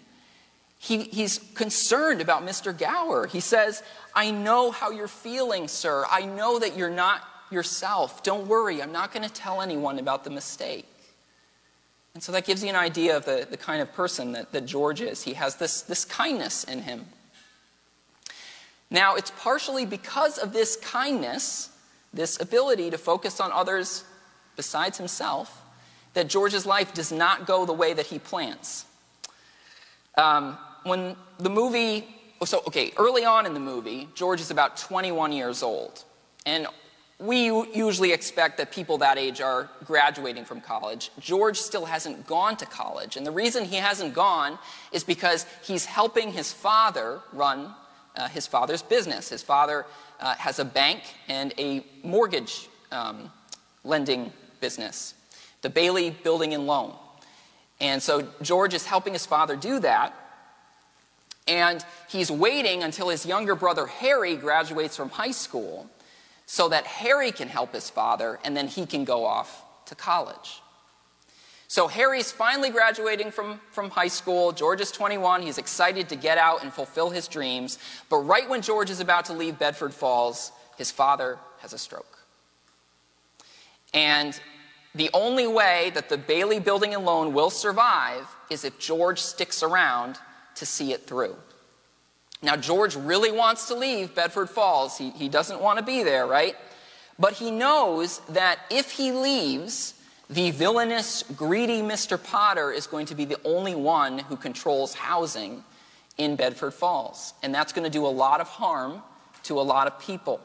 He, 0.79 1.05
he's 1.05 1.39
concerned 1.55 2.21
about 2.21 2.45
Mr. 2.45 2.77
Gower. 2.77 3.27
He 3.27 3.41
says, 3.41 3.83
I 4.15 4.31
know 4.31 4.71
how 4.71 4.91
you're 4.91 5.07
feeling, 5.07 5.69
sir. 5.69 6.05
I 6.11 6.25
know 6.25 6.59
that 6.59 6.77
you're 6.77 6.91
not 6.91 7.23
yourself. 7.51 8.23
Don't 8.23 8.49
worry, 8.49 8.83
I'm 8.83 8.93
not 8.93 9.13
going 9.13 9.27
to 9.27 9.33
tell 9.33 9.61
anyone 9.61 9.99
about 9.99 10.25
the 10.25 10.31
mistake. 10.31 10.89
And 12.15 12.23
so 12.23 12.33
that 12.33 12.45
gives 12.45 12.63
you 12.63 12.71
an 12.71 12.77
idea 12.77 13.17
of 13.17 13.25
the, 13.25 13.47
the 13.49 13.57
kind 13.57 13.81
of 13.81 13.93
person 13.93 14.33
that, 14.33 14.53
that 14.53 14.67
George 14.67 15.01
is. 15.01 15.23
He 15.23 15.35
has 15.35 15.57
this, 15.57 15.83
this 15.83 16.05
kindness 16.05 16.65
in 16.65 16.83
him. 16.83 17.07
Now, 18.93 19.15
it's 19.15 19.33
partially 19.39 19.87
because 19.87 20.37
of 20.37 20.53
this 20.53 20.77
kindness, 20.77 21.71
this 22.13 22.39
ability 22.39 22.91
to 22.91 22.99
focus 22.99 23.41
on 23.41 23.51
others 23.51 24.05
besides 24.55 24.99
himself, 24.99 25.63
that 26.13 26.29
George's 26.29 26.67
life 26.67 26.93
does 26.93 27.11
not 27.11 27.47
go 27.47 27.65
the 27.65 27.73
way 27.73 27.95
that 27.95 28.05
he 28.05 28.19
plans. 28.19 28.85
Um, 30.19 30.59
when 30.83 31.17
the 31.39 31.49
movie, 31.49 32.07
so 32.45 32.63
okay, 32.67 32.93
early 32.99 33.25
on 33.25 33.47
in 33.47 33.55
the 33.55 33.61
movie, 33.61 34.11
George 34.15 34.43
is 34.43 34.51
about 34.51 34.77
21 34.77 35.33
years 35.33 35.63
old. 35.63 36.05
And 36.45 36.67
we 37.19 37.47
usually 37.75 38.13
expect 38.13 38.59
that 38.59 38.73
people 38.73 38.99
that 38.99 39.17
age 39.17 39.41
are 39.41 39.71
graduating 39.87 40.45
from 40.45 40.61
college. 40.61 41.11
George 41.19 41.57
still 41.57 41.87
hasn't 41.87 42.27
gone 42.27 42.59
to 42.59 42.67
college. 42.67 43.17
And 43.17 43.25
the 43.25 43.31
reason 43.31 43.65
he 43.65 43.77
hasn't 43.77 44.13
gone 44.13 44.59
is 44.91 45.03
because 45.03 45.47
he's 45.63 45.87
helping 45.87 46.33
his 46.33 46.53
father 46.53 47.21
run 47.33 47.75
uh, 48.17 48.29
his 48.29 48.47
father's 48.47 48.83
business. 48.83 49.29
His 49.29 49.43
father 49.43 49.87
uh, 50.21 50.35
has 50.35 50.59
a 50.59 50.65
bank 50.65 51.03
and 51.29 51.53
a 51.59 51.85
mortgage 52.03 52.69
um, 52.91 53.31
lending 53.85 54.33
business 54.61 55.15
the 55.63 55.71
Bailey 55.71 56.11
Building 56.11 56.55
and 56.55 56.67
Loan. 56.67 56.93
And 57.81 58.03
so 58.03 58.29
George 58.43 58.75
is 58.75 58.85
helping 58.85 59.13
his 59.13 59.27
father 59.27 59.57
do 59.57 59.79
that. 59.79 60.13
And 61.47 61.85
he's 62.09 62.31
waiting 62.31 62.83
until 62.83 63.09
his 63.09 63.25
younger 63.25 63.55
brother 63.55 63.87
Harry 63.87 64.37
graduates 64.37 64.97
from 64.97 65.09
high 65.11 65.31
school 65.31 65.89
so 66.47 66.69
that 66.69 66.85
Harry 66.85 67.33
can 67.33 67.49
help 67.49 67.73
his 67.73 67.91
father 67.91 68.39
and 68.45 68.57
then 68.57 68.69
he 68.69 68.87
can 68.87 69.05
go 69.05 69.25
off 69.25 69.65
to 69.87 69.95
college. 69.95 70.61
So 71.73 71.89
Harry's 71.89 72.31
finally 72.31 72.69
graduating 72.69 73.31
from, 73.31 73.59
from 73.71 73.89
high 73.89 74.09
school. 74.09 74.53
George 74.53 74.83
is 74.83 74.91
21. 74.91 75.41
He's 75.41 75.57
excited 75.57 76.07
to 76.11 76.17
get 76.17 76.37
out 76.37 76.63
and 76.63 76.71
fulfill 76.71 77.09
his 77.09 77.27
dreams. 77.27 77.79
But 78.11 78.19
right 78.19 78.47
when 78.47 78.61
George 78.61 78.91
is 78.91 79.01
about 79.01 79.25
to 79.25 79.33
leave 79.33 79.59
Bedford 79.59 79.95
Falls, 79.95 80.53
his 80.77 80.91
father 80.91 81.39
has 81.61 81.73
a 81.73 81.79
stroke. 81.79 82.19
And 83.95 84.39
the 84.95 85.09
only 85.15 85.47
way 85.47 85.91
that 85.95 86.11
the 86.11 86.19
Bailey 86.19 86.61
building 86.61 86.95
and 86.95 87.07
loan 87.07 87.33
will 87.33 87.49
survive 87.49 88.27
is 88.51 88.67
if 88.67 88.79
George 88.79 89.19
sticks 89.19 89.63
around 89.63 90.19
to 90.57 90.67
see 90.67 90.93
it 90.93 91.07
through. 91.07 91.37
Now, 92.43 92.55
George 92.55 92.97
really 92.97 93.33
wants 93.33 93.69
to 93.69 93.75
leave 93.75 94.15
Bedford 94.15 94.51
Falls. 94.51 94.99
He, 94.99 95.09
he 95.09 95.31
doesn't 95.31 95.63
want 95.63 95.79
to 95.79 95.85
be 95.87 96.03
there, 96.03 96.27
right? 96.27 96.55
But 97.19 97.33
he 97.33 97.51
knows 97.51 98.19
that 98.29 98.59
if 98.69 98.91
he 98.91 99.11
leaves, 99.11 99.95
the 100.33 100.51
villainous, 100.51 101.25
greedy 101.37 101.83
Mr. 101.83 102.23
Potter 102.23 102.73
is 102.73 102.87
going 102.87 103.07
to 103.07 103.15
be 103.15 103.25
the 103.25 103.39
only 103.45 103.75
one 103.75 104.19
who 104.19 104.37
controls 104.37 104.95
housing 104.95 105.63
in 106.17 106.37
Bedford 106.37 106.73
Falls. 106.73 107.35
And 107.43 107.55
that's 107.55 107.73
going 107.73 107.85
to 107.85 107.91
do 107.91 108.07
a 108.07 108.09
lot 108.09 108.41
of 108.41 108.49
harm 108.49 109.03
to 109.45 109.61
a 109.61 109.63
lot 109.63 109.87
of 109.87 109.99
people. 110.01 110.41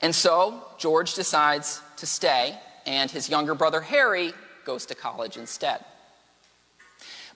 And 0.00 0.14
so 0.14 0.64
George 0.78 1.14
decides 1.14 1.80
to 1.96 2.06
stay, 2.06 2.58
and 2.86 3.10
his 3.10 3.28
younger 3.28 3.54
brother 3.54 3.80
Harry 3.80 4.32
goes 4.64 4.86
to 4.86 4.94
college 4.94 5.36
instead. 5.36 5.84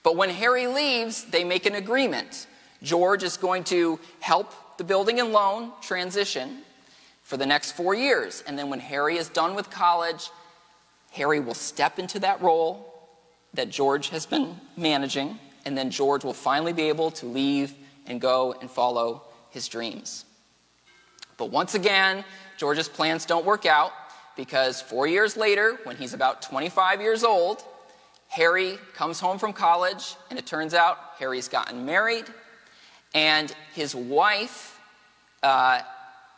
But 0.02 0.16
when 0.16 0.30
Harry 0.30 0.68
leaves, 0.68 1.24
they 1.24 1.42
make 1.42 1.66
an 1.66 1.74
agreement. 1.74 2.46
George 2.82 3.24
is 3.24 3.36
going 3.36 3.64
to 3.64 3.98
help 4.20 4.52
the 4.78 4.84
building 4.84 5.18
and 5.18 5.32
loan 5.32 5.72
transition. 5.80 6.62
For 7.26 7.36
the 7.36 7.44
next 7.44 7.72
four 7.72 7.92
years. 7.92 8.44
And 8.46 8.56
then 8.56 8.70
when 8.70 8.78
Harry 8.78 9.16
is 9.16 9.28
done 9.28 9.56
with 9.56 9.68
college, 9.68 10.30
Harry 11.10 11.40
will 11.40 11.54
step 11.54 11.98
into 11.98 12.20
that 12.20 12.40
role 12.40 12.94
that 13.54 13.68
George 13.68 14.10
has 14.10 14.26
been 14.26 14.60
managing, 14.76 15.40
and 15.64 15.76
then 15.76 15.90
George 15.90 16.22
will 16.22 16.32
finally 16.32 16.72
be 16.72 16.84
able 16.84 17.10
to 17.10 17.26
leave 17.26 17.74
and 18.06 18.20
go 18.20 18.54
and 18.60 18.70
follow 18.70 19.24
his 19.50 19.66
dreams. 19.66 20.24
But 21.36 21.50
once 21.50 21.74
again, 21.74 22.24
George's 22.58 22.88
plans 22.88 23.26
don't 23.26 23.44
work 23.44 23.66
out 23.66 23.90
because 24.36 24.80
four 24.80 25.08
years 25.08 25.36
later, 25.36 25.80
when 25.82 25.96
he's 25.96 26.14
about 26.14 26.42
25 26.42 27.00
years 27.00 27.24
old, 27.24 27.64
Harry 28.28 28.78
comes 28.94 29.18
home 29.18 29.38
from 29.38 29.52
college, 29.52 30.14
and 30.30 30.38
it 30.38 30.46
turns 30.46 30.74
out 30.74 30.98
Harry's 31.18 31.48
gotten 31.48 31.84
married, 31.84 32.26
and 33.14 33.52
his 33.74 33.96
wife 33.96 34.80
uh, 35.42 35.80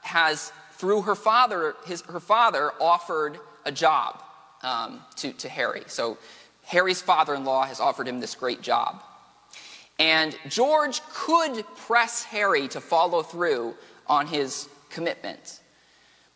has, 0.00 0.50
through 0.78 1.02
her 1.02 1.14
father, 1.14 1.74
his, 1.86 2.02
her 2.02 2.20
father 2.20 2.72
offered 2.80 3.38
a 3.64 3.72
job 3.72 4.22
um, 4.62 5.00
to, 5.16 5.32
to 5.32 5.48
Harry. 5.48 5.82
So 5.86 6.18
Harry's 6.64 7.02
father 7.02 7.34
in 7.34 7.44
law 7.44 7.64
has 7.64 7.80
offered 7.80 8.08
him 8.08 8.20
this 8.20 8.34
great 8.34 8.62
job. 8.62 9.02
And 9.98 10.36
George 10.48 11.02
could 11.12 11.64
press 11.76 12.22
Harry 12.24 12.68
to 12.68 12.80
follow 12.80 13.22
through 13.22 13.74
on 14.06 14.28
his 14.28 14.68
commitment. 14.90 15.60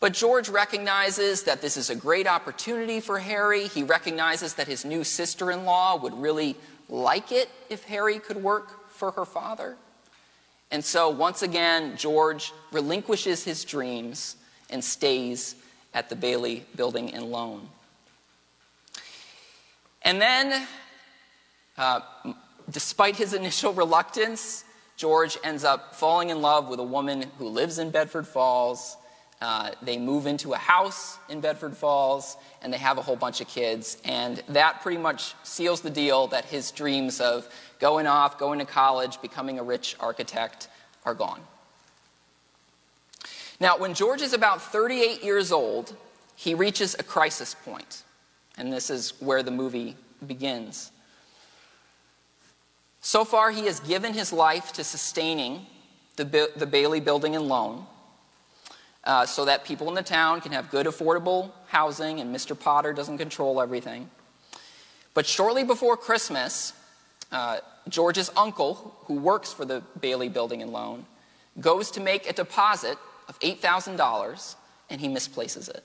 But 0.00 0.14
George 0.14 0.48
recognizes 0.48 1.44
that 1.44 1.62
this 1.62 1.76
is 1.76 1.88
a 1.88 1.94
great 1.94 2.26
opportunity 2.26 2.98
for 2.98 3.20
Harry. 3.20 3.68
He 3.68 3.84
recognizes 3.84 4.54
that 4.54 4.66
his 4.66 4.84
new 4.84 5.04
sister 5.04 5.52
in 5.52 5.64
law 5.64 5.96
would 5.96 6.14
really 6.14 6.56
like 6.88 7.30
it 7.30 7.48
if 7.70 7.84
Harry 7.84 8.18
could 8.18 8.38
work 8.38 8.90
for 8.90 9.12
her 9.12 9.24
father. 9.24 9.76
And 10.72 10.82
so, 10.82 11.10
once 11.10 11.42
again, 11.42 11.98
George 11.98 12.50
relinquishes 12.72 13.44
his 13.44 13.62
dreams 13.62 14.36
and 14.70 14.82
stays 14.82 15.54
at 15.92 16.08
the 16.08 16.16
Bailey 16.16 16.64
building 16.74 17.12
and 17.12 17.26
loan. 17.26 17.68
And 20.00 20.18
then, 20.18 20.66
uh, 21.76 22.00
despite 22.70 23.16
his 23.16 23.34
initial 23.34 23.72
reluctance, 23.74 24.64
George 24.96 25.36
ends 25.44 25.62
up 25.62 25.94
falling 25.94 26.30
in 26.30 26.40
love 26.40 26.68
with 26.68 26.80
a 26.80 26.84
woman 26.84 27.26
who 27.38 27.48
lives 27.48 27.78
in 27.78 27.90
Bedford 27.90 28.26
Falls. 28.26 28.96
Uh, 29.42 29.72
they 29.82 29.98
move 29.98 30.26
into 30.26 30.54
a 30.54 30.56
house 30.56 31.18
in 31.28 31.40
Bedford 31.40 31.76
Falls 31.76 32.36
and 32.62 32.72
they 32.72 32.78
have 32.78 32.96
a 32.96 33.02
whole 33.02 33.16
bunch 33.16 33.40
of 33.40 33.48
kids. 33.48 33.98
And 34.04 34.42
that 34.48 34.80
pretty 34.80 34.98
much 34.98 35.34
seals 35.42 35.80
the 35.80 35.90
deal 35.90 36.28
that 36.28 36.44
his 36.44 36.70
dreams 36.70 37.20
of 37.20 37.48
going 37.82 38.06
off, 38.06 38.38
going 38.38 38.60
to 38.60 38.64
college, 38.64 39.20
becoming 39.20 39.58
a 39.58 39.62
rich 39.62 39.96
architect 39.98 40.68
are 41.04 41.14
gone. 41.14 41.40
Now, 43.58 43.76
when 43.76 43.92
George 43.92 44.22
is 44.22 44.32
about 44.32 44.62
38 44.62 45.24
years 45.24 45.50
old, 45.50 45.94
he 46.36 46.54
reaches 46.54 46.94
a 46.98 47.02
crisis. 47.02 47.56
And 48.56 48.72
this 48.72 48.88
is 48.88 49.20
where 49.20 49.42
the 49.42 49.50
movie 49.50 49.96
begins. 50.24 50.92
So 53.00 53.24
far, 53.24 53.50
he 53.50 53.66
has 53.66 53.80
given 53.80 54.14
his 54.14 54.32
life 54.32 54.72
to 54.74 54.84
sustaining 54.84 55.66
the, 56.14 56.50
the 56.54 56.66
Bailey 56.66 57.00
building 57.00 57.34
and 57.34 57.48
loan 57.48 57.84
uh, 59.02 59.26
so 59.26 59.44
that 59.44 59.64
people 59.64 59.88
in 59.88 59.94
the 59.94 60.04
town 60.04 60.40
can 60.40 60.52
have 60.52 60.70
good, 60.70 60.86
affordable 60.86 61.50
housing 61.66 62.20
and 62.20 62.32
Mr. 62.34 62.58
Potter 62.58 62.92
doesn't 62.92 63.18
control 63.18 63.60
everything. 63.60 64.08
But 65.14 65.26
shortly 65.26 65.64
before 65.64 65.96
Christmas, 65.96 66.74
uh, 67.32 67.58
George's 67.88 68.30
uncle, 68.36 68.96
who 69.06 69.14
works 69.14 69.52
for 69.52 69.64
the 69.64 69.82
Bailey 70.00 70.28
building 70.28 70.62
and 70.62 70.72
loan, 70.72 71.06
goes 71.60 71.90
to 71.92 72.00
make 72.00 72.28
a 72.28 72.32
deposit 72.32 72.96
of 73.28 73.38
$8,000 73.40 74.54
and 74.90 75.00
he 75.00 75.08
misplaces 75.08 75.68
it. 75.68 75.84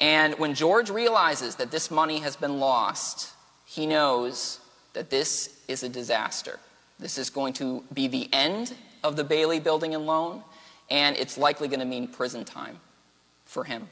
And 0.00 0.38
when 0.38 0.54
George 0.54 0.90
realizes 0.90 1.56
that 1.56 1.70
this 1.70 1.90
money 1.90 2.20
has 2.20 2.34
been 2.34 2.58
lost, 2.58 3.32
he 3.66 3.86
knows 3.86 4.58
that 4.94 5.10
this 5.10 5.60
is 5.68 5.82
a 5.82 5.88
disaster. 5.88 6.58
This 6.98 7.18
is 7.18 7.30
going 7.30 7.52
to 7.54 7.84
be 7.92 8.08
the 8.08 8.28
end 8.32 8.74
of 9.04 9.16
the 9.16 9.24
Bailey 9.24 9.60
building 9.60 9.94
and 9.94 10.06
loan, 10.06 10.42
and 10.90 11.16
it's 11.16 11.38
likely 11.38 11.68
going 11.68 11.80
to 11.80 11.86
mean 11.86 12.08
prison 12.08 12.44
time 12.44 12.80
for 13.44 13.64
him. 13.64 13.88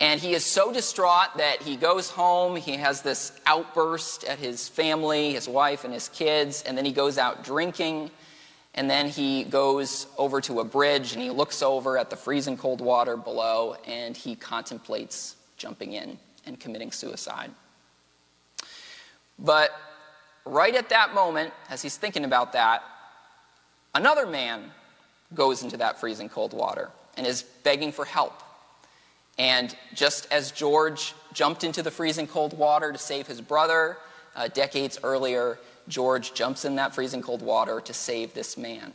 And 0.00 0.20
he 0.20 0.34
is 0.34 0.44
so 0.44 0.72
distraught 0.72 1.36
that 1.36 1.62
he 1.62 1.76
goes 1.76 2.10
home, 2.10 2.56
he 2.56 2.76
has 2.76 3.02
this 3.02 3.32
outburst 3.46 4.24
at 4.24 4.38
his 4.38 4.68
family, 4.68 5.32
his 5.32 5.48
wife, 5.48 5.84
and 5.84 5.94
his 5.94 6.08
kids, 6.08 6.62
and 6.66 6.76
then 6.76 6.84
he 6.84 6.92
goes 6.92 7.16
out 7.16 7.44
drinking. 7.44 8.10
And 8.74 8.90
then 8.90 9.08
he 9.08 9.44
goes 9.44 10.08
over 10.18 10.40
to 10.42 10.58
a 10.58 10.64
bridge 10.64 11.12
and 11.12 11.22
he 11.22 11.30
looks 11.30 11.62
over 11.62 11.96
at 11.96 12.10
the 12.10 12.16
freezing 12.16 12.56
cold 12.56 12.80
water 12.80 13.16
below 13.16 13.76
and 13.86 14.16
he 14.16 14.34
contemplates 14.34 15.36
jumping 15.56 15.92
in 15.92 16.18
and 16.44 16.58
committing 16.58 16.90
suicide. 16.90 17.52
But 19.38 19.70
right 20.44 20.74
at 20.74 20.88
that 20.88 21.14
moment, 21.14 21.52
as 21.70 21.82
he's 21.82 21.96
thinking 21.96 22.24
about 22.24 22.52
that, 22.54 22.82
another 23.94 24.26
man 24.26 24.72
goes 25.34 25.62
into 25.62 25.76
that 25.76 26.00
freezing 26.00 26.28
cold 26.28 26.52
water 26.52 26.90
and 27.16 27.26
is 27.26 27.42
begging 27.42 27.92
for 27.92 28.04
help. 28.04 28.42
And 29.38 29.76
just 29.94 30.30
as 30.32 30.52
George 30.52 31.14
jumped 31.32 31.64
into 31.64 31.82
the 31.82 31.90
freezing 31.90 32.26
cold 32.26 32.56
water 32.56 32.92
to 32.92 32.98
save 32.98 33.26
his 33.26 33.40
brother 33.40 33.98
uh, 34.36 34.48
decades 34.48 34.98
earlier, 35.02 35.58
George 35.88 36.34
jumps 36.34 36.64
in 36.64 36.76
that 36.76 36.94
freezing 36.94 37.22
cold 37.22 37.42
water 37.42 37.80
to 37.80 37.92
save 37.92 38.32
this 38.34 38.56
man. 38.56 38.92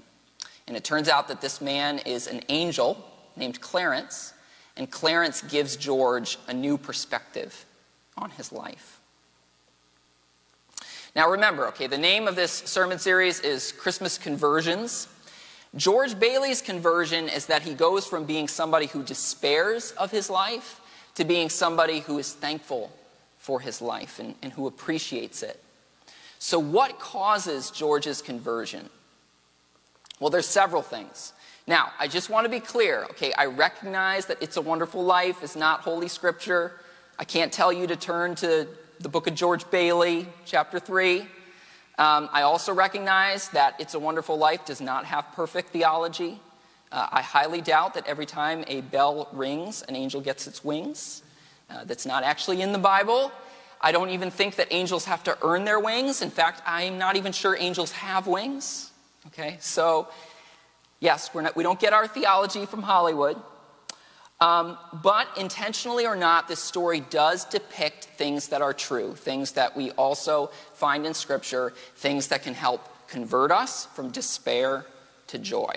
And 0.68 0.78
it 0.78 0.84
turns 0.84 1.10
out 1.10 1.28
that 1.28 1.42
this 1.42 1.62
man 1.62 2.00
is 2.00 2.28
an 2.28 2.42
angel 2.50 3.04
named 3.36 3.60
Clarence, 3.60 4.34
and 4.78 4.90
Clarence 4.90 5.42
gives 5.42 5.76
George 5.76 6.38
a 6.48 6.54
new 6.54 6.78
perspective 6.78 7.66
on 8.18 8.30
his 8.32 8.52
life. 8.52 9.00
Now 11.16 11.30
remember, 11.30 11.68
okay, 11.70 11.88
the 11.88 11.98
name 11.98 12.28
of 12.28 12.36
this 12.36 12.52
sermon 12.52 13.00
series 13.00 13.40
is 13.40 13.72
Christmas 13.72 14.18
Conversions. 14.18 15.08
George 15.76 16.20
Bailey's 16.20 16.62
conversion 16.62 17.30
is 17.30 17.46
that 17.46 17.62
he 17.62 17.74
goes 17.74 18.06
from 18.06 18.26
being 18.26 18.48
somebody 18.48 18.88
who 18.88 19.04
despairs 19.04 19.92
of 19.92 20.12
his 20.12 20.30
life 20.30 20.82
to 21.16 21.24
being 21.24 21.50
somebody 21.50 22.00
who 22.00 22.18
is 22.18 22.34
thankful 22.34 22.92
for 23.38 23.60
his 23.60 23.82
life 23.82 24.20
and, 24.20 24.36
and 24.42 24.52
who 24.54 24.68
appreciates 24.68 25.44
it. 25.44 25.62
So, 26.40 26.58
what 26.58 27.00
causes 27.00 27.70
George's 27.70 28.22
conversion? 28.22 28.90
Well, 30.20 30.30
there's 30.30 30.48
several 30.48 30.82
things. 30.82 31.34
Now, 31.68 31.92
I 32.00 32.08
just 32.08 32.30
want 32.30 32.46
to 32.46 32.50
be 32.50 32.60
clear, 32.60 33.04
okay? 33.12 33.32
I 33.34 33.46
recognize 33.46 34.26
that 34.26 34.42
It's 34.42 34.58
a 34.58 34.62
Wonderful 34.62 35.04
Life 35.04 35.44
is 35.44 35.56
not 35.56 35.82
Holy 35.82 36.08
Scripture. 36.08 36.80
I 37.20 37.26
can't 37.26 37.54
tell 37.54 37.72
you 37.72 37.86
to 37.88 37.96
turn 37.96 38.36
to 38.36 38.68
the 39.00 39.10
book 39.10 39.28
of 39.28 39.36
George 39.36 39.70
Bailey, 39.70 40.28
chapter 40.46 40.80
3. 40.80 41.28
Um, 42.00 42.30
I 42.32 42.44
also 42.44 42.74
recognize 42.74 43.50
that 43.50 43.76
It's 43.78 43.94
a 43.94 44.00
Wonderful 44.00 44.38
Life 44.38 44.64
does 44.64 44.80
not 44.80 45.04
have 45.04 45.34
perfect 45.34 45.72
theology. 45.72 46.40
Uh, 46.94 47.08
I 47.12 47.22
highly 47.22 47.60
doubt 47.60 47.94
that 47.96 48.08
every 48.08 48.26
time 48.26 48.64
a 48.68 48.80
bell 48.80 49.28
rings, 49.34 49.82
an 49.82 49.98
angel 49.98 50.22
gets 50.22 50.48
its 50.48 50.64
wings. 50.64 51.24
Uh, 51.70 51.84
that's 51.84 52.06
not 52.06 52.24
actually 52.24 52.62
in 52.62 52.72
the 52.72 52.80
Bible. 52.80 53.34
I 53.82 53.92
don't 53.92 54.12
even 54.12 54.32
think 54.32 54.56
that 54.56 54.68
angels 54.72 55.04
have 55.06 55.26
to 55.26 55.38
earn 55.42 55.66
their 55.66 55.78
wings. 55.78 56.22
In 56.22 56.30
fact, 56.30 56.62
I'm 56.66 56.98
not 56.98 57.18
even 57.18 57.34
sure 57.34 57.58
angels 57.60 57.92
have 57.92 58.28
wings. 58.28 58.92
Okay, 59.28 59.58
so 59.60 60.08
yes, 61.02 61.30
not, 61.36 61.54
we 61.58 61.64
don't 61.64 61.82
get 61.82 61.92
our 61.92 62.08
theology 62.08 62.66
from 62.66 62.82
Hollywood. 62.82 63.36
Um, 64.42 64.78
but 65.04 65.28
intentionally 65.38 66.06
or 66.06 66.16
not, 66.16 66.48
this 66.48 66.62
story 66.62 67.02
does 67.02 67.44
depict 67.44 68.06
things 68.06 68.48
that 68.50 68.62
are 68.62 68.74
true, 68.74 69.14
things 69.16 69.52
that 69.54 69.76
we 69.76 69.92
also 69.92 70.48
find 70.74 71.06
in 71.06 71.14
Scripture, 71.14 71.74
things 71.96 72.28
that 72.28 72.44
can 72.44 72.54
help 72.54 72.82
convert 73.10 73.52
us 73.52 73.86
from 73.88 74.12
despair 74.12 74.86
to 75.28 75.38
joy. 75.38 75.74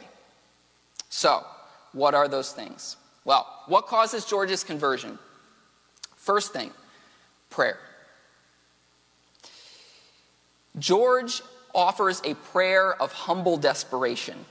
So, 1.09 1.45
what 1.93 2.15
are 2.15 2.29
those 2.29 2.53
things? 2.53 2.97
Well, 3.25 3.47
what 3.67 3.87
causes 3.87 4.25
George's 4.25 4.63
conversion? 4.63 5.19
First 6.17 6.53
thing, 6.53 6.71
prayer. 7.51 7.79
George 10.79 11.43
offers 11.75 12.23
a 12.25 12.35
prayer 12.35 13.01
of 13.01 13.13
humble 13.13 13.57
desperation. 13.57 14.45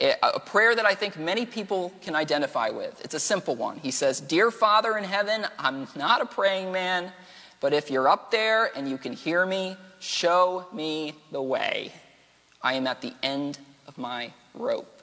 A 0.00 0.40
prayer 0.40 0.74
that 0.74 0.84
I 0.84 0.94
think 0.94 1.16
many 1.16 1.46
people 1.46 1.92
can 2.02 2.16
identify 2.16 2.68
with. 2.68 3.00
It's 3.04 3.14
a 3.14 3.20
simple 3.20 3.54
one. 3.54 3.78
He 3.78 3.92
says, 3.92 4.20
Dear 4.20 4.50
Father 4.50 4.98
in 4.98 5.04
heaven, 5.04 5.46
I'm 5.58 5.86
not 5.94 6.20
a 6.20 6.26
praying 6.26 6.72
man, 6.72 7.12
but 7.60 7.72
if 7.72 7.90
you're 7.90 8.08
up 8.08 8.32
there 8.32 8.76
and 8.76 8.88
you 8.88 8.98
can 8.98 9.12
hear 9.12 9.46
me, 9.46 9.76
show 10.00 10.66
me 10.72 11.14
the 11.30 11.40
way. 11.40 11.92
I 12.60 12.74
am 12.74 12.88
at 12.88 13.02
the 13.02 13.12
end 13.22 13.58
of 13.86 13.96
my 13.96 14.32
rope. 14.52 15.00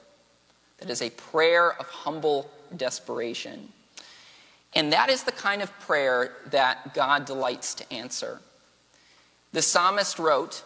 That 0.78 0.90
is 0.90 1.00
a 1.00 1.10
prayer 1.10 1.72
of 1.72 1.86
humble 1.86 2.50
desperation. 2.76 3.68
And 4.74 4.92
that 4.92 5.08
is 5.08 5.22
the 5.22 5.32
kind 5.32 5.62
of 5.62 5.78
prayer 5.80 6.32
that 6.50 6.92
God 6.92 7.24
delights 7.24 7.74
to 7.76 7.92
answer. 7.92 8.40
The 9.52 9.62
psalmist 9.62 10.18
wrote 10.18 10.64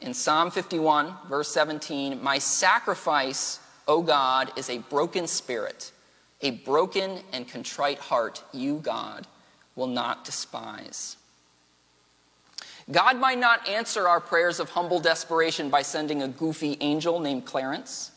in 0.00 0.14
Psalm 0.14 0.50
51, 0.50 1.12
verse 1.28 1.48
17, 1.48 2.22
My 2.22 2.38
sacrifice 2.38 3.60
O 3.88 4.02
God, 4.02 4.52
is 4.56 4.68
a 4.68 4.78
broken 4.78 5.26
spirit, 5.26 5.90
a 6.42 6.50
broken 6.50 7.20
and 7.32 7.48
contrite 7.48 7.98
heart, 7.98 8.44
you, 8.52 8.80
God, 8.80 9.26
will 9.74 9.86
not 9.86 10.26
despise. 10.26 11.16
God 12.90 13.18
might 13.18 13.38
not 13.38 13.66
answer 13.66 14.06
our 14.06 14.20
prayers 14.20 14.60
of 14.60 14.70
humble 14.70 15.00
desperation 15.00 15.70
by 15.70 15.82
sending 15.82 16.22
a 16.22 16.28
goofy 16.28 16.76
angel 16.80 17.18
named 17.18 17.46
Clarence, 17.46 18.12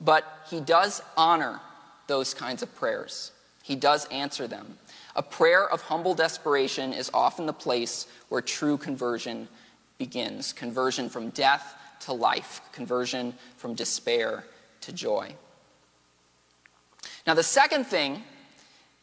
but 0.00 0.24
he 0.50 0.60
does 0.60 1.02
honor 1.16 1.60
those 2.06 2.34
kinds 2.34 2.62
of 2.62 2.74
prayers. 2.76 3.32
He 3.62 3.74
does 3.74 4.06
answer 4.06 4.46
them. 4.46 4.78
A 5.16 5.22
prayer 5.22 5.68
of 5.68 5.80
humble 5.80 6.14
desperation 6.14 6.92
is 6.92 7.10
often 7.12 7.46
the 7.46 7.52
place 7.52 8.06
where 8.28 8.42
true 8.42 8.76
conversion 8.76 9.48
begins 9.98 10.52
conversion 10.52 11.08
from 11.08 11.30
death 11.30 11.74
to 12.00 12.12
life, 12.12 12.60
conversion 12.72 13.34
from 13.56 13.74
despair 13.74 14.44
to 14.86 14.92
joy. 14.92 15.34
Now, 17.26 17.34
the 17.34 17.42
second 17.42 17.84
thing 17.84 18.22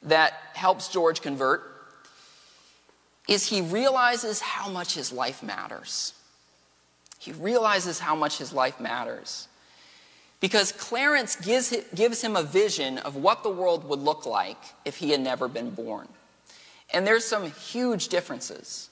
that 0.01 0.33
helps 0.53 0.87
George 0.87 1.21
convert 1.21 1.61
is 3.27 3.47
he 3.47 3.61
realizes 3.61 4.41
how 4.41 4.69
much 4.69 4.95
his 4.95 5.11
life 5.11 5.43
matters. 5.43 6.13
He 7.19 7.31
realizes 7.31 7.99
how 7.99 8.15
much 8.15 8.37
his 8.37 8.51
life 8.51 8.79
matters. 8.79 9.47
Because 10.39 10.73
Clarence 10.73 11.37
gives, 11.37 11.73
gives 11.95 12.21
him 12.21 12.35
a 12.35 12.43
vision 12.43 12.97
of 12.97 13.15
what 13.15 13.43
the 13.43 13.49
world 13.49 13.87
would 13.87 13.99
look 13.99 14.25
like 14.25 14.57
if 14.83 14.97
he 14.97 15.11
had 15.11 15.21
never 15.21 15.47
been 15.47 15.69
born. 15.69 16.07
And 16.93 17.07
there's 17.07 17.23
some 17.23 17.49
huge 17.51 18.09
differences. 18.09 18.89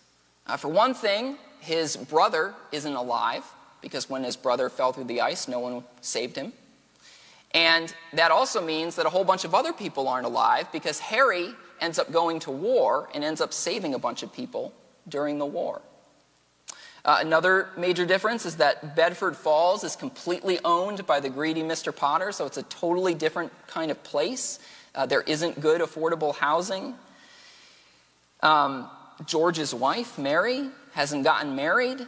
Uh, 0.47 0.57
for 0.57 0.69
one 0.69 0.93
thing, 0.93 1.37
his 1.59 1.95
brother 1.97 2.53
isn't 2.71 2.93
alive, 2.93 3.43
because 3.81 4.09
when 4.09 4.23
his 4.23 4.35
brother 4.35 4.69
fell 4.69 4.93
through 4.93 5.05
the 5.05 5.21
ice, 5.21 5.47
no 5.47 5.59
one 5.59 5.83
saved 6.01 6.35
him. 6.35 6.53
And 7.53 7.93
that 8.13 8.31
also 8.31 8.61
means 8.61 8.95
that 8.95 9.05
a 9.05 9.09
whole 9.09 9.25
bunch 9.25 9.43
of 9.43 9.53
other 9.53 9.73
people 9.73 10.07
aren't 10.07 10.25
alive, 10.25 10.71
because 10.71 10.99
Harry 10.99 11.53
ends 11.81 11.99
up 11.99 12.11
going 12.11 12.39
to 12.41 12.51
war 12.51 13.09
and 13.13 13.23
ends 13.23 13.41
up 13.41 13.53
saving 13.53 13.93
a 13.93 13.99
bunch 13.99 14.23
of 14.23 14.31
people 14.31 14.73
during 15.07 15.37
the 15.37 15.45
war. 15.45 15.81
Uh, 17.03 17.17
another 17.19 17.69
major 17.75 18.05
difference 18.05 18.45
is 18.45 18.57
that 18.57 18.95
Bedford 18.95 19.35
Falls 19.35 19.83
is 19.83 19.95
completely 19.95 20.59
owned 20.63 21.05
by 21.07 21.19
the 21.19 21.29
greedy 21.29 21.63
Mr. 21.63 21.95
Potter, 21.95 22.31
so 22.31 22.45
it's 22.45 22.57
a 22.57 22.63
totally 22.63 23.15
different 23.15 23.51
kind 23.67 23.89
of 23.89 24.01
place. 24.03 24.59
Uh, 24.93 25.07
there 25.07 25.21
isn't 25.21 25.59
good, 25.59 25.81
affordable 25.81 26.35
housing. 26.35 26.93
Um, 28.41 28.87
George's 29.25 29.73
wife, 29.73 30.19
Mary, 30.19 30.69
hasn't 30.93 31.23
gotten 31.23 31.55
married. 31.55 32.05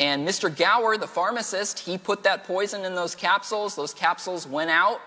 And 0.00 0.26
Mr. 0.26 0.54
Gower, 0.54 0.96
the 0.96 1.06
pharmacist, 1.06 1.78
he 1.78 1.98
put 1.98 2.22
that 2.22 2.44
poison 2.44 2.86
in 2.86 2.94
those 2.94 3.14
capsules. 3.14 3.76
Those 3.76 3.92
capsules 3.92 4.46
went 4.46 4.70
out. 4.70 4.98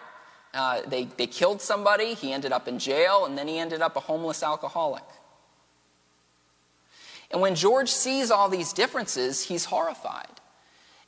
Uh, 0.53 0.81
they, 0.85 1.05
they 1.17 1.25
killed 1.25 1.59
somebody. 1.61 2.13
He 2.13 2.31
ended 2.31 2.51
up 2.51 2.67
in 2.67 2.77
jail, 2.77 3.25
and 3.25 3.35
then 3.35 3.47
he 3.47 3.57
ended 3.57 3.81
up 3.81 3.95
a 3.95 3.99
homeless 3.99 4.43
alcoholic. 4.43 5.03
And 7.31 7.41
when 7.41 7.55
George 7.55 7.89
sees 7.89 8.29
all 8.29 8.49
these 8.49 8.71
differences, 8.71 9.43
he's 9.43 9.65
horrified. 9.65 10.27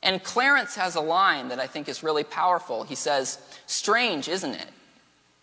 And 0.02 0.22
Clarence 0.24 0.74
has 0.74 0.96
a 0.96 1.00
line 1.00 1.48
that 1.48 1.60
I 1.60 1.68
think 1.68 1.88
is 1.88 2.02
really 2.02 2.24
powerful. 2.24 2.82
He 2.82 2.96
says, 2.96 3.38
Strange, 3.66 4.26
isn't 4.26 4.54
it? 4.54 4.68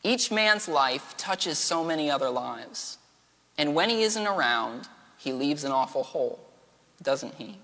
Each 0.03 0.31
man's 0.31 0.67
life 0.67 1.15
touches 1.15 1.57
so 1.57 1.81
many 1.81 2.11
other 2.11 2.29
lives. 2.29 2.97
And 3.57 3.73
when 3.73 3.89
he 3.89 4.03
isn't 4.03 4.27
around, 4.27 4.89
he 5.17 5.31
leaves 5.31 5.63
an 5.63 5.71
awful 5.71 6.03
hole, 6.03 6.41
doesn't 7.01 7.35
he? 7.35 7.57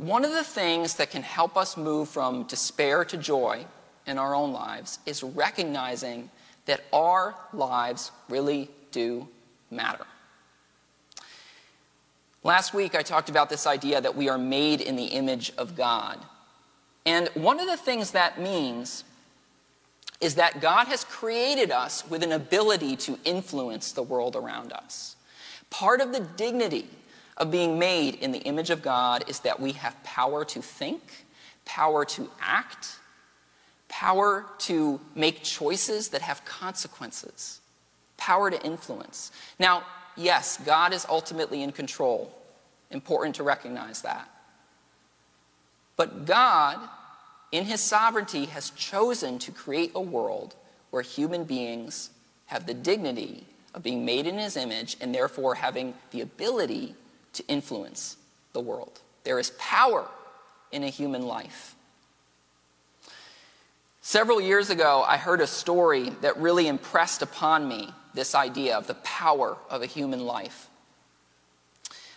One 0.00 0.24
of 0.24 0.32
the 0.32 0.44
things 0.44 0.94
that 0.94 1.10
can 1.10 1.22
help 1.22 1.58
us 1.58 1.76
move 1.76 2.08
from 2.08 2.44
despair 2.44 3.04
to 3.04 3.18
joy 3.18 3.66
in 4.06 4.16
our 4.16 4.34
own 4.34 4.50
lives 4.50 4.98
is 5.04 5.22
recognizing 5.22 6.30
that 6.64 6.80
our 6.90 7.34
lives 7.52 8.10
really 8.30 8.70
do 8.92 9.28
matter. 9.70 10.06
Last 12.42 12.72
week, 12.72 12.94
I 12.94 13.02
talked 13.02 13.28
about 13.28 13.50
this 13.50 13.66
idea 13.66 14.00
that 14.00 14.16
we 14.16 14.30
are 14.30 14.38
made 14.38 14.80
in 14.80 14.96
the 14.96 15.04
image 15.04 15.52
of 15.58 15.76
God. 15.76 16.18
And 17.04 17.28
one 17.34 17.60
of 17.60 17.66
the 17.66 17.76
things 17.76 18.12
that 18.12 18.40
means 18.40 19.04
is 20.22 20.36
that 20.36 20.62
God 20.62 20.86
has 20.86 21.04
created 21.04 21.70
us 21.70 22.08
with 22.08 22.22
an 22.22 22.32
ability 22.32 22.96
to 22.96 23.18
influence 23.26 23.92
the 23.92 24.02
world 24.02 24.34
around 24.34 24.72
us. 24.72 25.16
Part 25.68 26.00
of 26.00 26.12
the 26.12 26.20
dignity 26.20 26.88
of 27.40 27.50
being 27.50 27.78
made 27.78 28.16
in 28.16 28.32
the 28.32 28.38
image 28.40 28.68
of 28.68 28.82
God 28.82 29.24
is 29.26 29.40
that 29.40 29.58
we 29.58 29.72
have 29.72 30.00
power 30.04 30.44
to 30.44 30.60
think, 30.60 31.24
power 31.64 32.04
to 32.04 32.30
act, 32.38 32.98
power 33.88 34.44
to 34.58 35.00
make 35.14 35.42
choices 35.42 36.10
that 36.10 36.20
have 36.20 36.44
consequences, 36.44 37.60
power 38.18 38.50
to 38.50 38.62
influence. 38.62 39.32
Now, 39.58 39.84
yes, 40.16 40.58
God 40.64 40.92
is 40.92 41.06
ultimately 41.08 41.62
in 41.62 41.72
control. 41.72 42.30
Important 42.90 43.34
to 43.36 43.42
recognize 43.42 44.02
that. 44.02 44.28
But 45.96 46.26
God, 46.26 46.78
in 47.52 47.64
His 47.64 47.80
sovereignty, 47.80 48.46
has 48.46 48.70
chosen 48.70 49.38
to 49.40 49.50
create 49.50 49.92
a 49.94 50.00
world 50.00 50.56
where 50.90 51.02
human 51.02 51.44
beings 51.44 52.10
have 52.46 52.66
the 52.66 52.74
dignity 52.74 53.46
of 53.74 53.82
being 53.82 54.04
made 54.04 54.26
in 54.26 54.38
His 54.38 54.56
image 54.56 54.98
and 55.00 55.14
therefore 55.14 55.54
having 55.54 55.94
the 56.10 56.20
ability 56.20 56.96
to 57.34 57.46
influence 57.46 58.16
the 58.52 58.60
world. 58.60 59.00
There 59.24 59.38
is 59.38 59.50
power 59.58 60.06
in 60.72 60.84
a 60.84 60.88
human 60.88 61.22
life. 61.22 61.74
Several 64.02 64.40
years 64.40 64.70
ago, 64.70 65.04
I 65.06 65.18
heard 65.18 65.40
a 65.40 65.46
story 65.46 66.10
that 66.22 66.36
really 66.38 66.66
impressed 66.68 67.22
upon 67.22 67.68
me 67.68 67.92
this 68.14 68.34
idea 68.34 68.76
of 68.76 68.86
the 68.86 68.94
power 68.94 69.56
of 69.68 69.82
a 69.82 69.86
human 69.86 70.20
life. 70.20 70.68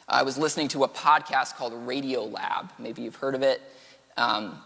I 0.08 0.24
was 0.24 0.38
listening 0.38 0.70
to 0.70 0.84
a 0.84 0.90
podcast 0.90 1.56
called 1.56 1.74
Radiolab. 1.74 2.72
Maybe 2.80 3.04
you've 3.04 3.16
heard 3.16 3.36
of 3.36 3.42
it. 3.42 3.62
Um, 4.18 4.62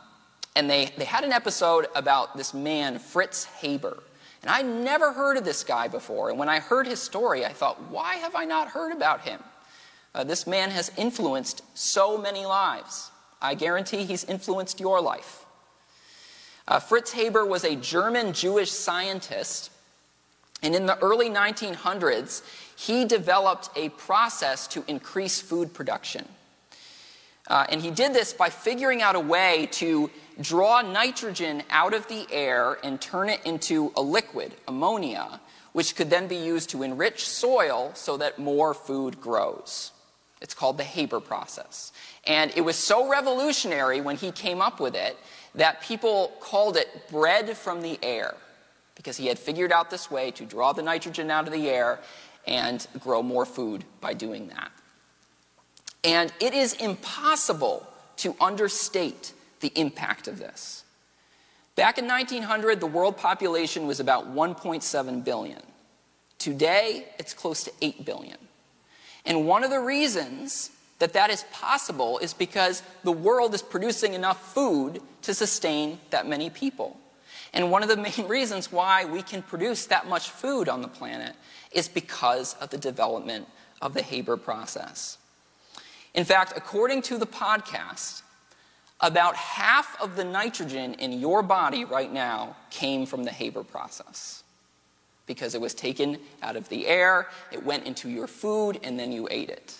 and 0.55 0.69
they, 0.69 0.85
they 0.97 1.05
had 1.05 1.23
an 1.23 1.31
episode 1.31 1.87
about 1.95 2.37
this 2.37 2.53
man, 2.53 2.99
Fritz 2.99 3.45
Haber. 3.45 4.03
And 4.41 4.51
I'd 4.51 4.65
never 4.65 5.11
heard 5.11 5.37
of 5.37 5.43
this 5.43 5.63
guy 5.63 5.87
before. 5.87 6.29
And 6.29 6.39
when 6.39 6.49
I 6.49 6.59
heard 6.59 6.87
his 6.87 7.01
story, 7.01 7.45
I 7.45 7.53
thought, 7.53 7.81
why 7.89 8.15
have 8.15 8.35
I 8.35 8.45
not 8.45 8.69
heard 8.69 8.91
about 8.91 9.21
him? 9.21 9.41
Uh, 10.17 10.23
this 10.23 10.47
man 10.47 10.71
has 10.71 10.91
influenced 10.97 11.61
so 11.77 12.17
many 12.17 12.43
lives. 12.43 13.11
I 13.39 13.53
guarantee 13.53 14.03
he's 14.03 14.23
influenced 14.23 14.79
your 14.79 14.99
life. 14.99 15.45
Uh, 16.67 16.79
Fritz 16.79 17.13
Haber 17.13 17.45
was 17.45 17.63
a 17.63 17.75
German 17.75 18.33
Jewish 18.33 18.71
scientist 18.71 19.69
and 20.63 20.73
in 20.73 20.87
the 20.87 20.97
early 20.99 21.29
1900s, 21.29 22.41
he 22.75 23.05
developed 23.05 23.69
a 23.75 23.89
process 23.89 24.67
to 24.69 24.83
increase 24.87 25.39
food 25.39 25.71
production. 25.71 26.27
Uh, 27.47 27.65
and 27.69 27.79
he 27.79 27.91
did 27.91 28.11
this 28.13 28.33
by 28.33 28.49
figuring 28.49 29.03
out 29.03 29.15
a 29.15 29.19
way 29.19 29.69
to 29.71 30.09
draw 30.41 30.81
nitrogen 30.81 31.61
out 31.69 31.93
of 31.93 32.07
the 32.07 32.25
air 32.31 32.77
and 32.83 32.99
turn 32.99 33.29
it 33.29 33.39
into 33.45 33.93
a 33.95 34.01
liquid, 34.01 34.51
ammonia, 34.67 35.39
which 35.73 35.95
could 35.95 36.09
then 36.09 36.27
be 36.27 36.35
used 36.35 36.71
to 36.71 36.81
enrich 36.81 37.29
soil 37.29 37.91
so 37.93 38.17
that 38.17 38.39
more 38.39 38.73
food 38.73 39.21
grows. 39.21 39.91
It's 40.41 40.53
called 40.53 40.77
the 40.77 40.83
Haber 40.83 41.19
process. 41.19 41.91
And 42.25 42.51
it 42.55 42.61
was 42.61 42.75
so 42.75 43.09
revolutionary 43.09 44.01
when 44.01 44.17
he 44.17 44.31
came 44.31 44.61
up 44.61 44.79
with 44.79 44.95
it 44.95 45.17
that 45.55 45.81
people 45.81 46.33
called 46.39 46.77
it 46.77 47.09
bread 47.09 47.57
from 47.57 47.81
the 47.81 47.99
air 48.03 48.35
because 48.95 49.17
he 49.17 49.27
had 49.27 49.39
figured 49.39 49.71
out 49.71 49.89
this 49.89 50.11
way 50.11 50.31
to 50.31 50.45
draw 50.45 50.73
the 50.73 50.83
nitrogen 50.83 51.31
out 51.31 51.47
of 51.47 51.53
the 51.53 51.69
air 51.69 51.99
and 52.45 52.87
grow 52.99 53.21
more 53.21 53.45
food 53.45 53.83
by 54.01 54.13
doing 54.13 54.47
that. 54.49 54.71
And 56.03 56.31
it 56.39 56.53
is 56.53 56.73
impossible 56.73 57.85
to 58.17 58.35
understate 58.39 59.33
the 59.59 59.71
impact 59.75 60.27
of 60.27 60.39
this. 60.39 60.83
Back 61.75 61.97
in 61.97 62.07
1900, 62.07 62.79
the 62.79 62.87
world 62.87 63.17
population 63.17 63.85
was 63.85 63.99
about 63.99 64.33
1.7 64.33 65.23
billion. 65.23 65.61
Today, 66.39 67.05
it's 67.19 67.33
close 67.33 67.63
to 67.65 67.71
8 67.81 68.05
billion. 68.05 68.37
And 69.27 69.45
one 69.45 69.65
of 69.65 69.69
the 69.69 69.79
reasons 69.79 70.71
that 70.99 71.13
that 71.13 71.29
is 71.29 71.43
possible 71.51 72.17
is 72.19 72.33
because 72.33 72.81
the 73.03 73.11
world 73.11 73.53
is 73.53 73.61
producing 73.61 74.13
enough 74.13 74.53
food 74.53 75.01
to 75.23 75.33
sustain 75.33 75.99
that 76.09 76.27
many 76.27 76.49
people. 76.49 76.97
And 77.53 77.69
one 77.69 77.83
of 77.83 77.89
the 77.89 77.97
main 78.17 78.27
reasons 78.27 78.71
why 78.71 79.05
we 79.05 79.21
can 79.21 79.43
produce 79.43 79.85
that 79.87 80.07
much 80.07 80.29
food 80.29 80.69
on 80.69 80.81
the 80.81 80.87
planet 80.87 81.35
is 81.71 81.87
because 81.87 82.55
of 82.55 82.69
the 82.69 82.77
development 82.77 83.47
of 83.81 83.93
the 83.93 84.01
Haber 84.01 84.37
process. 84.37 85.17
In 86.13 86.23
fact, 86.23 86.53
according 86.55 87.03
to 87.03 87.17
the 87.17 87.27
podcast, 87.27 88.23
about 89.01 89.35
half 89.35 90.01
of 90.01 90.15
the 90.15 90.23
nitrogen 90.23 90.95
in 90.95 91.11
your 91.19 91.43
body 91.43 91.85
right 91.85 92.11
now 92.11 92.55
came 92.71 93.05
from 93.05 93.23
the 93.25 93.31
Haber 93.31 93.63
process 93.63 94.43
because 95.27 95.53
it 95.53 95.61
was 95.61 95.73
taken 95.73 96.17
out 96.41 96.55
of 96.55 96.67
the 96.69 96.87
air, 96.87 97.27
it 97.51 97.63
went 97.63 97.85
into 97.85 98.09
your 98.09 98.27
food, 98.27 98.79
and 98.81 98.97
then 98.97 99.11
you 99.11 99.27
ate 99.29 99.49
it. 99.49 99.75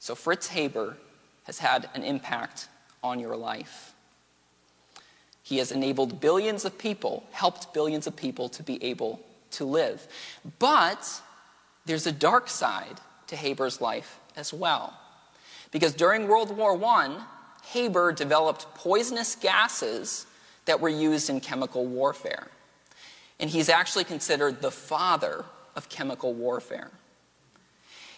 So 0.00 0.14
Fritz 0.14 0.48
Haber 0.48 0.96
has 1.44 1.58
had 1.58 1.88
an 1.94 2.02
impact 2.02 2.68
on 3.02 3.20
your 3.20 3.36
life. 3.36 3.92
He 5.42 5.58
has 5.58 5.70
enabled 5.70 6.20
billions 6.20 6.64
of 6.64 6.78
people, 6.78 7.24
helped 7.30 7.74
billions 7.74 8.06
of 8.06 8.16
people 8.16 8.48
to 8.48 8.62
be 8.62 8.82
able 8.82 9.20
to 9.52 9.66
live. 9.66 10.06
But 10.58 11.20
there's 11.84 12.06
a 12.06 12.12
dark 12.12 12.48
side 12.48 12.98
to 13.26 13.36
Haber's 13.36 13.80
life 13.80 14.18
as 14.36 14.52
well. 14.52 14.98
Because 15.70 15.92
during 15.92 16.28
World 16.28 16.56
War 16.56 16.82
I, 16.82 17.22
Haber 17.66 18.12
developed 18.12 18.74
poisonous 18.74 19.36
gases 19.36 20.26
that 20.64 20.80
were 20.80 20.88
used 20.88 21.28
in 21.28 21.40
chemical 21.40 21.84
warfare. 21.84 22.48
And 23.40 23.50
he's 23.50 23.68
actually 23.68 24.04
considered 24.04 24.62
the 24.62 24.70
father 24.70 25.44
of 25.76 25.88
chemical 25.88 26.32
warfare. 26.32 26.90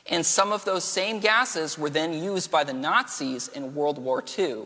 And 0.09 0.25
some 0.25 0.53
of 0.53 0.65
those 0.65 0.85
same 0.85 1.19
gases 1.19 1.79
were 1.79 1.91
then 1.91 2.13
used 2.13 2.51
by 2.51 2.65
the 2.65 2.73
Nazis 2.73 3.49
in 3.49 3.75
World 3.75 3.99
War 3.99 4.23
II 4.39 4.63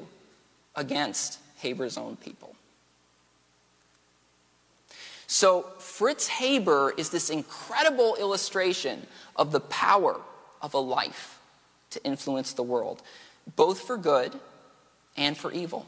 against 0.76 1.38
Haber's 1.58 1.96
own 1.96 2.16
people. 2.16 2.54
So, 5.26 5.62
Fritz 5.78 6.26
Haber 6.26 6.92
is 6.96 7.10
this 7.10 7.30
incredible 7.30 8.16
illustration 8.16 9.06
of 9.36 9.52
the 9.52 9.60
power 9.60 10.20
of 10.60 10.74
a 10.74 10.78
life 10.78 11.38
to 11.90 12.04
influence 12.04 12.52
the 12.52 12.64
world, 12.64 13.00
both 13.54 13.80
for 13.82 13.96
good 13.96 14.34
and 15.16 15.36
for 15.36 15.52
evil. 15.52 15.86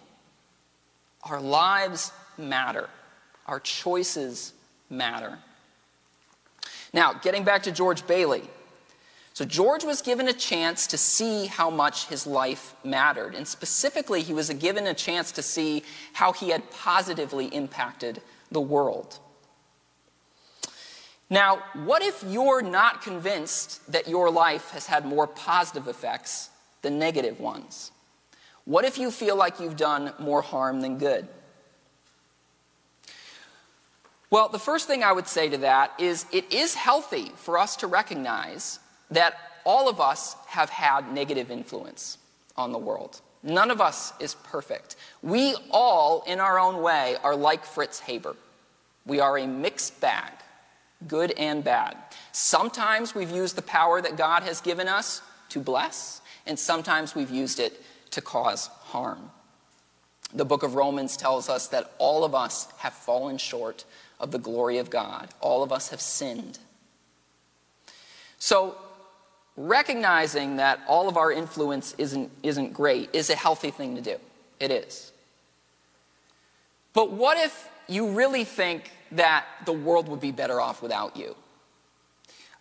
Our 1.24 1.40
lives 1.40 2.12
matter, 2.38 2.88
our 3.46 3.60
choices 3.60 4.52
matter. 4.90 5.38
Now, 6.92 7.14
getting 7.14 7.44
back 7.44 7.62
to 7.64 7.72
George 7.72 8.06
Bailey. 8.06 8.42
So, 9.34 9.46
George 9.46 9.82
was 9.82 10.02
given 10.02 10.28
a 10.28 10.32
chance 10.32 10.86
to 10.88 10.98
see 10.98 11.46
how 11.46 11.70
much 11.70 12.06
his 12.08 12.26
life 12.26 12.74
mattered. 12.84 13.34
And 13.34 13.48
specifically, 13.48 14.20
he 14.22 14.34
was 14.34 14.50
given 14.50 14.86
a 14.86 14.92
chance 14.92 15.32
to 15.32 15.42
see 15.42 15.84
how 16.12 16.32
he 16.32 16.50
had 16.50 16.70
positively 16.70 17.46
impacted 17.46 18.20
the 18.50 18.60
world. 18.60 19.18
Now, 21.30 21.62
what 21.72 22.02
if 22.02 22.22
you're 22.28 22.60
not 22.60 23.00
convinced 23.00 23.90
that 23.90 24.06
your 24.06 24.30
life 24.30 24.70
has 24.72 24.86
had 24.86 25.06
more 25.06 25.26
positive 25.26 25.88
effects 25.88 26.50
than 26.82 26.98
negative 26.98 27.40
ones? 27.40 27.90
What 28.66 28.84
if 28.84 28.98
you 28.98 29.10
feel 29.10 29.34
like 29.34 29.58
you've 29.58 29.78
done 29.78 30.12
more 30.18 30.42
harm 30.42 30.82
than 30.82 30.98
good? 30.98 31.26
Well, 34.32 34.48
the 34.48 34.58
first 34.58 34.86
thing 34.86 35.04
I 35.04 35.12
would 35.12 35.28
say 35.28 35.50
to 35.50 35.58
that 35.58 35.92
is 35.98 36.24
it 36.32 36.50
is 36.50 36.74
healthy 36.74 37.30
for 37.36 37.58
us 37.58 37.76
to 37.76 37.86
recognize 37.86 38.78
that 39.10 39.34
all 39.66 39.90
of 39.90 40.00
us 40.00 40.36
have 40.46 40.70
had 40.70 41.12
negative 41.12 41.50
influence 41.50 42.16
on 42.56 42.72
the 42.72 42.78
world. 42.78 43.20
None 43.42 43.70
of 43.70 43.82
us 43.82 44.14
is 44.20 44.34
perfect. 44.36 44.96
We 45.22 45.54
all, 45.70 46.24
in 46.26 46.40
our 46.40 46.58
own 46.58 46.80
way, 46.80 47.16
are 47.22 47.36
like 47.36 47.66
Fritz 47.66 48.00
Haber. 48.00 48.34
We 49.04 49.20
are 49.20 49.36
a 49.36 49.46
mixed 49.46 50.00
bag, 50.00 50.32
good 51.06 51.32
and 51.32 51.62
bad. 51.62 51.98
Sometimes 52.32 53.14
we've 53.14 53.30
used 53.30 53.54
the 53.54 53.60
power 53.60 54.00
that 54.00 54.16
God 54.16 54.44
has 54.44 54.62
given 54.62 54.88
us 54.88 55.20
to 55.50 55.60
bless, 55.60 56.22
and 56.46 56.58
sometimes 56.58 57.14
we've 57.14 57.28
used 57.30 57.60
it 57.60 57.84
to 58.12 58.22
cause 58.22 58.68
harm. 58.68 59.30
The 60.32 60.46
book 60.46 60.62
of 60.62 60.74
Romans 60.74 61.18
tells 61.18 61.50
us 61.50 61.66
that 61.68 61.92
all 61.98 62.24
of 62.24 62.34
us 62.34 62.68
have 62.78 62.94
fallen 62.94 63.36
short 63.36 63.84
of 64.22 64.30
the 64.30 64.38
glory 64.38 64.78
of 64.78 64.88
God. 64.88 65.28
All 65.40 65.62
of 65.62 65.72
us 65.72 65.90
have 65.90 66.00
sinned. 66.00 66.58
So, 68.38 68.76
recognizing 69.56 70.56
that 70.56 70.80
all 70.86 71.08
of 71.08 71.16
our 71.16 71.30
influence 71.30 71.94
isn't, 71.98 72.30
isn't 72.42 72.72
great 72.72 73.10
is 73.12 73.28
a 73.28 73.34
healthy 73.34 73.70
thing 73.70 73.96
to 73.96 74.00
do. 74.00 74.16
It 74.58 74.70
is. 74.70 75.12
But 76.94 77.10
what 77.10 77.36
if 77.36 77.68
you 77.88 78.12
really 78.12 78.44
think 78.44 78.90
that 79.12 79.44
the 79.66 79.72
world 79.72 80.08
would 80.08 80.20
be 80.20 80.32
better 80.32 80.60
off 80.60 80.82
without 80.82 81.16
you? 81.16 81.34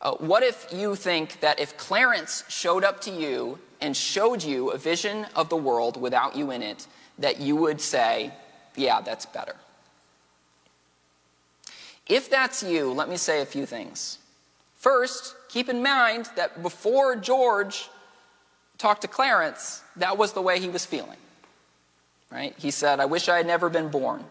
Uh, 0.02 0.13
what 0.13 0.41
if 0.41 0.67
you 0.74 0.95
think 0.95 1.39
that 1.41 1.60
if 1.60 1.78
Clarence 1.78 2.43
showed 2.47 2.84
up 2.84 3.02
to 3.02 3.12
you 3.12 3.60
and 3.80 3.95
showed 3.95 4.43
you 4.43 4.71
a 4.71 4.78
vision 4.78 5.28
of 5.36 5.50
the 5.50 5.56
world 5.56 6.00
without 6.00 6.36
you 6.36 6.50
in 6.52 6.63
it, 6.63 6.88
that 7.19 7.39
you 7.39 7.56
would 7.56 7.80
say, 7.80 8.34
yeah, 8.76 9.00
that's 9.02 9.28
better? 9.28 9.56
If 12.07 12.29
that's 12.29 12.63
you, 12.63 12.91
let 12.91 13.09
me 13.09 13.17
say 13.17 13.41
a 13.41 13.45
few 13.45 13.65
things. 13.65 14.17
First, 14.75 15.35
keep 15.49 15.69
in 15.69 15.83
mind 15.83 16.29
that 16.35 16.61
before 16.63 17.15
George 17.15 17.89
talked 18.77 19.01
to 19.03 19.07
Clarence, 19.07 19.83
that 19.95 20.17
was 20.17 20.33
the 20.33 20.41
way 20.41 20.59
he 20.59 20.69
was 20.69 20.85
feeling. 20.85 21.17
Right? 22.31 22.55
He 22.57 22.71
said, 22.71 22.99
I 22.99 23.05
wish 23.05 23.29
I 23.29 23.37
had 23.37 23.45
never 23.45 23.69
been 23.69 23.89
born. 23.89 24.23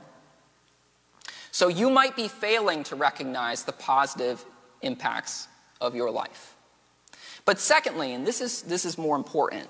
So 1.52 1.68
you 1.68 1.90
might 1.90 2.16
be 2.16 2.28
failing 2.28 2.82
to 2.84 2.96
recognize 2.96 3.64
the 3.64 3.72
positive 3.72 4.44
impacts 4.82 5.48
of 5.80 5.94
your 5.94 6.10
life. 6.10 6.54
But 7.44 7.58
secondly, 7.58 8.14
and 8.14 8.26
this 8.26 8.40
is, 8.40 8.62
this 8.62 8.84
is 8.84 8.98
more 8.98 9.16
important, 9.16 9.68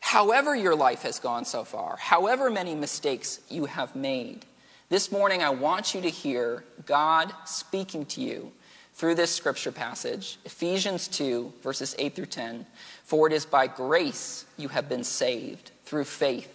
however 0.00 0.54
your 0.54 0.74
life 0.74 1.02
has 1.02 1.18
gone 1.18 1.44
so 1.44 1.64
far, 1.64 1.96
however 1.96 2.50
many 2.50 2.74
mistakes 2.74 3.40
you 3.48 3.66
have 3.66 3.94
made, 3.94 4.44
this 4.88 5.10
morning, 5.10 5.42
I 5.42 5.50
want 5.50 5.94
you 5.94 6.00
to 6.02 6.10
hear 6.10 6.64
God 6.84 7.32
speaking 7.44 8.06
to 8.06 8.20
you 8.20 8.52
through 8.94 9.16
this 9.16 9.34
scripture 9.34 9.72
passage, 9.72 10.38
Ephesians 10.44 11.08
2, 11.08 11.52
verses 11.62 11.96
8 11.98 12.14
through 12.14 12.26
10. 12.26 12.64
For 13.02 13.26
it 13.26 13.32
is 13.32 13.44
by 13.44 13.66
grace 13.66 14.46
you 14.56 14.68
have 14.68 14.88
been 14.88 15.04
saved 15.04 15.72
through 15.84 16.04
faith. 16.04 16.52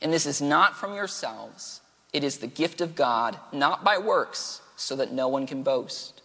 And 0.00 0.12
this 0.12 0.26
is 0.26 0.42
not 0.42 0.76
from 0.76 0.94
yourselves, 0.94 1.80
it 2.12 2.24
is 2.24 2.38
the 2.38 2.46
gift 2.46 2.80
of 2.80 2.94
God, 2.94 3.38
not 3.52 3.84
by 3.84 3.96
works, 3.96 4.60
so 4.76 4.96
that 4.96 5.12
no 5.12 5.28
one 5.28 5.46
can 5.46 5.62
boast. 5.62 6.20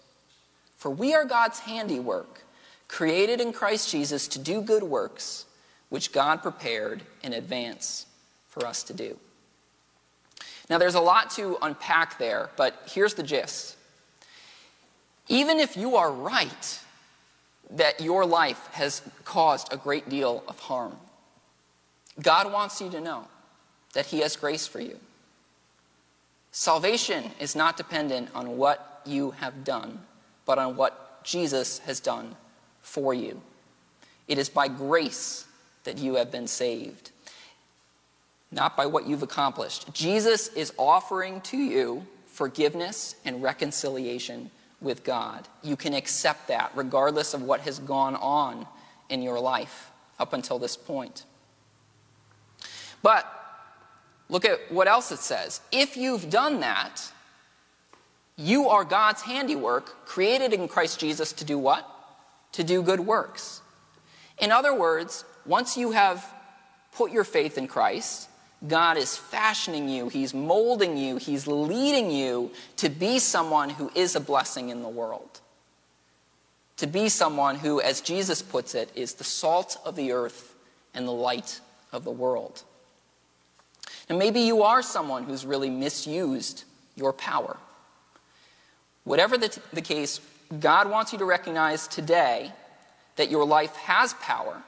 For 0.75 0.89
we 0.89 1.13
are 1.13 1.23
God's 1.23 1.59
handiwork, 1.59 2.41
created 2.87 3.39
in 3.39 3.53
Christ 3.53 3.91
Jesus 3.91 4.27
to 4.29 4.39
do 4.39 4.61
good 4.61 4.83
works, 4.83 5.45
which 5.89 6.11
God 6.11 6.41
prepared 6.41 7.03
in 7.23 7.33
advance 7.33 8.07
for 8.49 8.65
us 8.65 8.83
to 8.83 8.93
do. 8.93 9.17
Now, 10.69 10.77
there's 10.77 10.95
a 10.95 11.01
lot 11.01 11.29
to 11.31 11.57
unpack 11.61 12.17
there, 12.17 12.49
but 12.57 12.81
here's 12.91 13.13
the 13.13 13.23
gist. 13.23 13.77
Even 15.29 15.59
if 15.59 15.77
you 15.77 15.95
are 15.95 16.11
right 16.11 16.79
that 17.71 18.01
your 18.01 18.25
life 18.25 18.67
has 18.73 19.01
caused 19.23 19.71
a 19.71 19.77
great 19.77 20.09
deal 20.09 20.43
of 20.47 20.59
harm, 20.59 20.97
God 22.21 22.51
wants 22.51 22.81
you 22.81 22.89
to 22.89 23.01
know 23.01 23.27
that 23.93 24.07
He 24.07 24.19
has 24.19 24.35
grace 24.35 24.67
for 24.67 24.79
you. 24.79 24.97
Salvation 26.51 27.31
is 27.39 27.55
not 27.55 27.77
dependent 27.77 28.29
on 28.33 28.57
what 28.57 29.01
you 29.05 29.31
have 29.31 29.63
done, 29.63 29.99
but 30.45 30.57
on 30.57 30.75
what 30.75 31.23
Jesus 31.23 31.79
has 31.79 31.99
done 31.99 32.35
for 32.81 33.13
you. 33.13 33.41
It 34.27 34.37
is 34.37 34.49
by 34.49 34.67
grace 34.67 35.45
that 35.83 35.97
you 35.97 36.15
have 36.15 36.31
been 36.31 36.47
saved 36.47 37.11
not 38.51 38.77
by 38.77 38.85
what 38.85 39.07
you've 39.07 39.23
accomplished. 39.23 39.93
Jesus 39.93 40.47
is 40.49 40.73
offering 40.77 41.41
to 41.41 41.57
you 41.57 42.05
forgiveness 42.27 43.15
and 43.25 43.41
reconciliation 43.41 44.51
with 44.79 45.03
God. 45.03 45.47
You 45.63 45.75
can 45.75 45.93
accept 45.93 46.47
that 46.47 46.71
regardless 46.75 47.33
of 47.33 47.41
what 47.41 47.61
has 47.61 47.79
gone 47.79 48.15
on 48.15 48.65
in 49.09 49.21
your 49.21 49.39
life 49.39 49.91
up 50.19 50.33
until 50.33 50.59
this 50.59 50.77
point. 50.77 51.25
But 53.01 53.25
look 54.29 54.45
at 54.45 54.71
what 54.71 54.87
else 54.87 55.11
it 55.11 55.19
says. 55.19 55.61
If 55.71 55.97
you've 55.97 56.29
done 56.29 56.59
that, 56.61 57.01
you 58.35 58.69
are 58.69 58.83
God's 58.83 59.23
handiwork, 59.23 60.05
created 60.05 60.53
in 60.53 60.67
Christ 60.67 60.99
Jesus 60.99 61.33
to 61.33 61.45
do 61.45 61.57
what? 61.57 61.89
To 62.53 62.63
do 62.63 62.83
good 62.83 62.99
works. 62.99 63.61
In 64.37 64.51
other 64.51 64.73
words, 64.73 65.25
once 65.45 65.75
you 65.75 65.91
have 65.91 66.23
put 66.91 67.11
your 67.11 67.23
faith 67.23 67.57
in 67.57 67.67
Christ, 67.67 68.26
God 68.65 68.97
is 68.97 69.15
fashioning 69.15 69.87
you, 69.87 70.09
He's 70.09 70.33
molding 70.33 70.97
you, 70.97 71.17
He's 71.17 71.45
leading 71.45 72.09
you 72.09 72.51
to 72.77 72.89
be 72.89 73.19
someone 73.19 73.69
who 73.69 73.91
is 73.93 74.15
a 74.15 74.19
blessing 74.19 74.69
in 74.69 74.81
the 74.81 74.89
world. 74.89 75.41
To 76.77 76.87
be 76.87 77.09
someone 77.09 77.55
who, 77.55 77.81
as 77.81 78.01
Jesus 78.01 78.41
puts 78.41 78.73
it, 78.73 78.91
is 78.95 79.13
the 79.13 79.23
salt 79.23 79.77
of 79.85 79.95
the 79.95 80.11
earth 80.11 80.55
and 80.93 81.07
the 81.07 81.11
light 81.11 81.59
of 81.91 82.03
the 82.03 82.11
world. 82.11 82.63
And 84.09 84.17
maybe 84.17 84.41
you 84.41 84.63
are 84.63 84.81
someone 84.81 85.23
who's 85.23 85.45
really 85.45 85.69
misused 85.69 86.63
your 86.95 87.13
power. 87.13 87.57
Whatever 89.03 89.37
the, 89.37 89.49
t- 89.49 89.61
the 89.73 89.81
case, 89.81 90.19
God 90.59 90.89
wants 90.89 91.13
you 91.13 91.19
to 91.19 91.25
recognize 91.25 91.87
today 91.87 92.51
that 93.15 93.29
your 93.29 93.45
life 93.45 93.75
has 93.75 94.13
power 94.15 94.61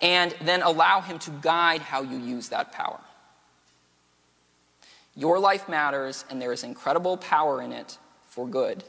and 0.00 0.34
then 0.42 0.62
allow 0.62 1.00
Him 1.00 1.18
to 1.20 1.30
guide 1.30 1.80
how 1.80 2.02
you 2.02 2.18
use 2.18 2.48
that 2.48 2.72
power. 2.72 3.00
Your 5.16 5.38
life 5.38 5.68
matters, 5.68 6.24
and 6.30 6.40
there 6.40 6.52
is 6.52 6.62
incredible 6.62 7.16
power 7.16 7.60
in 7.60 7.72
it 7.72 7.98
for 8.28 8.46
good 8.46 8.84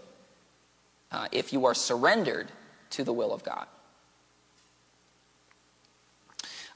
uh, 1.11 1.27
if 1.31 1.51
you 1.51 1.65
are 1.65 1.73
surrendered 1.73 2.51
to 2.91 3.03
the 3.03 3.13
will 3.13 3.33
of 3.33 3.43
God. 3.43 3.65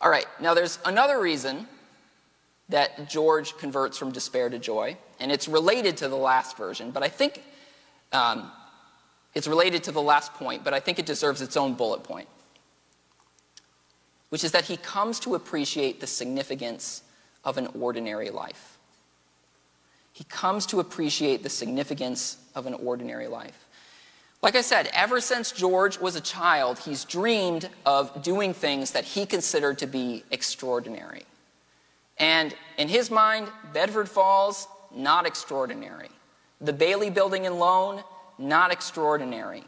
All 0.02 0.10
right, 0.10 0.26
now 0.42 0.54
there's 0.54 0.80
another 0.86 1.20
reason 1.20 1.68
that 2.70 3.10
George 3.10 3.56
converts 3.58 3.98
from 3.98 4.12
despair 4.12 4.50
to 4.50 4.58
joy, 4.60 4.98
and 5.20 5.32
it's 5.32 5.48
related 5.48 5.98
to 5.98 6.08
the 6.08 6.18
last 6.18 6.58
version, 6.58 6.92
but 6.92 7.04
I 7.04 7.08
think 7.08 7.44
um, 8.12 8.52
it's 9.34 9.48
related 9.48 9.84
to 9.84 9.92
the 9.92 10.02
last 10.02 10.34
point, 10.34 10.64
but 10.64 10.74
I 10.74 10.80
think 10.80 11.00
it 11.00 11.06
deserves 11.06 11.42
its 11.42 11.56
own 11.56 11.74
bullet 11.74 12.04
point, 12.04 12.28
which 14.34 14.44
is 14.44 14.52
that 14.52 14.66
he 14.66 14.78
comes 14.78 15.20
to 15.20 15.36
appreciate 15.36 16.00
the 16.00 16.08
significance 16.08 17.04
of 17.44 17.60
an 17.60 17.68
ordinary 17.80 18.32
life. 18.32 18.80
He 20.12 20.24
comes 20.24 20.66
to 20.66 20.80
appreciate 20.80 21.44
the 21.44 21.52
significance 21.52 22.38
of 22.56 22.66
an 22.66 22.74
ordinary 22.74 23.28
life. 23.28 23.68
Like 24.42 24.56
I 24.56 24.62
said, 24.62 24.90
ever 24.92 25.22
since 25.22 25.52
George 25.52 26.00
was 26.00 26.16
a 26.16 26.20
child, 26.20 26.80
he's 26.80 27.06
dreamed 27.06 27.70
of 27.86 28.24
doing 28.24 28.56
things 28.56 28.90
that 28.94 29.04
he 29.04 29.28
considered 29.28 29.78
to 29.78 29.86
be 29.86 30.24
extraordinary. 30.32 31.26
And 32.18 32.56
in 32.80 32.88
his 32.88 33.12
mind, 33.12 33.50
Bedford 33.72 34.10
Falls, 34.10 34.68
not 34.92 35.28
extraordinary. 35.28 36.10
The 36.60 36.74
Bailey 36.74 37.12
Building 37.12 37.46
and 37.46 37.60
Loan, 37.60 38.04
not 38.40 38.72
extraordinary. 38.72 39.64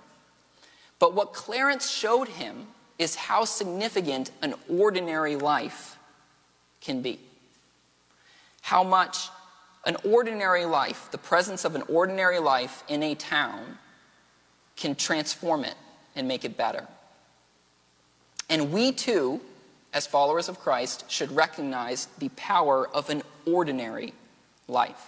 But 0.98 1.14
what 1.14 1.34
Clarence 1.34 1.88
showed 1.88 2.30
him 2.30 2.66
is 2.98 3.16
how 3.16 3.46
significant 3.46 4.32
an 4.42 4.54
ordinary 4.70 5.36
life 5.36 5.98
can 6.82 7.02
be. 7.02 7.20
How 8.62 8.84
much 8.84 9.30
an 9.86 9.98
ordinary 10.04 10.66
life, 10.66 11.10
the 11.12 11.18
presence 11.18 11.66
of 11.66 11.76
an 11.76 11.84
ordinary 11.84 12.40
life 12.40 12.84
in 12.88 13.04
a 13.04 13.16
town, 13.16 13.78
can 14.76 14.96
transform 14.96 15.64
it 15.64 15.76
and 16.16 16.28
make 16.28 16.44
it 16.44 16.58
better. 16.58 16.88
And 18.50 18.72
we 18.72 18.92
too, 18.92 19.42
as 19.94 20.08
followers 20.08 20.50
of 20.50 20.60
Christ, 20.60 21.10
should 21.10 21.32
recognize 21.32 22.08
the 22.18 22.30
power 22.30 22.88
of 22.90 23.10
an 23.10 23.24
ordinary 23.46 24.14
life. 24.68 25.08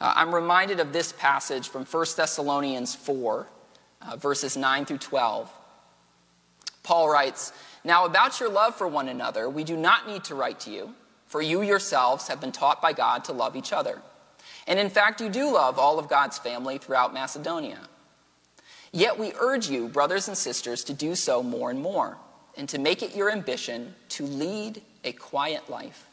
Uh, 0.00 0.12
I'm 0.14 0.34
reminded 0.34 0.80
of 0.80 0.92
this 0.92 1.12
passage 1.12 1.68
from 1.68 1.84
1 1.84 2.06
Thessalonians 2.16 2.94
4, 2.94 3.46
uh, 4.02 4.16
verses 4.16 4.56
9 4.56 4.84
through 4.84 4.98
12. 4.98 5.50
Paul 6.86 7.08
writes, 7.10 7.52
Now 7.82 8.04
about 8.04 8.38
your 8.38 8.48
love 8.48 8.76
for 8.76 8.86
one 8.86 9.08
another, 9.08 9.50
we 9.50 9.64
do 9.64 9.76
not 9.76 10.06
need 10.06 10.22
to 10.24 10.36
write 10.36 10.60
to 10.60 10.70
you, 10.70 10.94
for 11.26 11.42
you 11.42 11.60
yourselves 11.62 12.28
have 12.28 12.40
been 12.40 12.52
taught 12.52 12.80
by 12.80 12.92
God 12.92 13.24
to 13.24 13.32
love 13.32 13.56
each 13.56 13.72
other. 13.72 14.00
And 14.68 14.78
in 14.78 14.88
fact, 14.88 15.20
you 15.20 15.28
do 15.28 15.52
love 15.52 15.80
all 15.80 15.98
of 15.98 16.08
God's 16.08 16.38
family 16.38 16.78
throughout 16.78 17.12
Macedonia. 17.12 17.80
Yet 18.92 19.18
we 19.18 19.32
urge 19.40 19.68
you, 19.68 19.88
brothers 19.88 20.28
and 20.28 20.38
sisters, 20.38 20.84
to 20.84 20.94
do 20.94 21.16
so 21.16 21.42
more 21.42 21.70
and 21.70 21.80
more, 21.80 22.18
and 22.56 22.68
to 22.68 22.78
make 22.78 23.02
it 23.02 23.16
your 23.16 23.32
ambition 23.32 23.92
to 24.10 24.24
lead 24.24 24.80
a 25.02 25.10
quiet 25.10 25.68
life. 25.68 26.06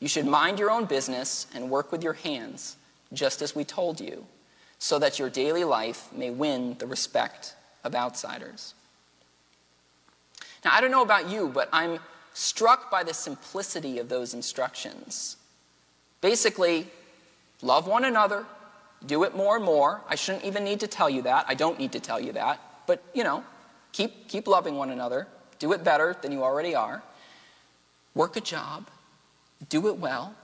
You 0.00 0.08
should 0.08 0.26
mind 0.26 0.58
your 0.58 0.70
own 0.70 0.84
business 0.84 1.46
and 1.54 1.70
work 1.70 1.90
with 1.90 2.02
your 2.02 2.12
hands 2.12 2.76
just 3.14 3.40
as 3.40 3.56
we 3.56 3.64
told 3.64 4.00
you, 4.00 4.26
so 4.78 4.98
that 4.98 5.18
your 5.18 5.30
daily 5.30 5.64
life 5.64 6.12
may 6.12 6.28
win 6.28 6.76
the 6.78 6.86
respect 6.86 7.54
of 7.84 7.94
outsiders. 7.94 8.74
Now, 10.64 10.72
I 10.72 10.80
don't 10.80 10.90
know 10.90 11.02
about 11.02 11.28
you, 11.28 11.48
but 11.48 11.68
I'm 11.72 11.98
struck 12.32 12.90
by 12.90 13.04
the 13.04 13.14
simplicity 13.14 13.98
of 13.98 14.08
those 14.08 14.34
instructions. 14.34 15.36
Basically, 16.20 16.88
love 17.62 17.86
one 17.86 18.04
another, 18.04 18.46
do 19.06 19.24
it 19.24 19.36
more 19.36 19.56
and 19.56 19.64
more. 19.64 20.00
I 20.08 20.14
shouldn't 20.14 20.44
even 20.44 20.64
need 20.64 20.80
to 20.80 20.86
tell 20.86 21.10
you 21.10 21.22
that. 21.22 21.44
I 21.48 21.54
don't 21.54 21.78
need 21.78 21.92
to 21.92 22.00
tell 22.00 22.18
you 22.18 22.32
that. 22.32 22.60
But, 22.86 23.02
you 23.12 23.24
know, 23.24 23.44
keep, 23.92 24.28
keep 24.28 24.46
loving 24.46 24.76
one 24.76 24.90
another. 24.90 25.26
Do 25.58 25.72
it 25.72 25.84
better 25.84 26.16
than 26.20 26.32
you 26.32 26.42
already 26.42 26.74
are. 26.74 27.02
Work 28.14 28.36
a 28.36 28.40
job. 28.40 28.88
Do 29.68 29.88
it 29.88 29.98
well 29.98 30.34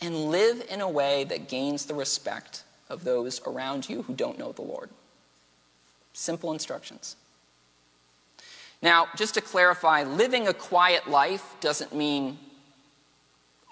and 0.00 0.26
live 0.26 0.64
in 0.68 0.80
a 0.80 0.88
way 0.88 1.24
that 1.24 1.48
gains 1.48 1.86
the 1.86 1.94
respect 1.94 2.64
of 2.88 3.04
those 3.04 3.40
around 3.46 3.88
you 3.88 4.02
who 4.02 4.14
don't 4.14 4.38
know 4.38 4.52
the 4.52 4.62
Lord. 4.62 4.90
Simple 6.12 6.52
instructions. 6.52 7.16
Now, 8.82 9.08
just 9.16 9.34
to 9.34 9.40
clarify, 9.40 10.04
living 10.04 10.48
a 10.48 10.54
quiet 10.54 11.08
life 11.08 11.56
doesn't 11.60 11.94
mean 11.94 12.38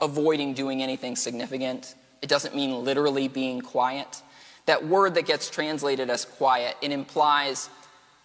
avoiding 0.00 0.54
doing 0.54 0.82
anything 0.82 1.16
significant. 1.16 1.94
It 2.22 2.28
doesn't 2.28 2.54
mean 2.54 2.84
literally 2.84 3.28
being 3.28 3.60
quiet. 3.60 4.22
That 4.66 4.86
word 4.86 5.14
that 5.14 5.26
gets 5.26 5.50
translated 5.50 6.08
as 6.08 6.24
quiet, 6.24 6.76
it 6.80 6.90
implies 6.90 7.68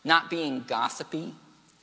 not 0.04 0.30
being 0.30 0.63
gossipy 0.63 1.34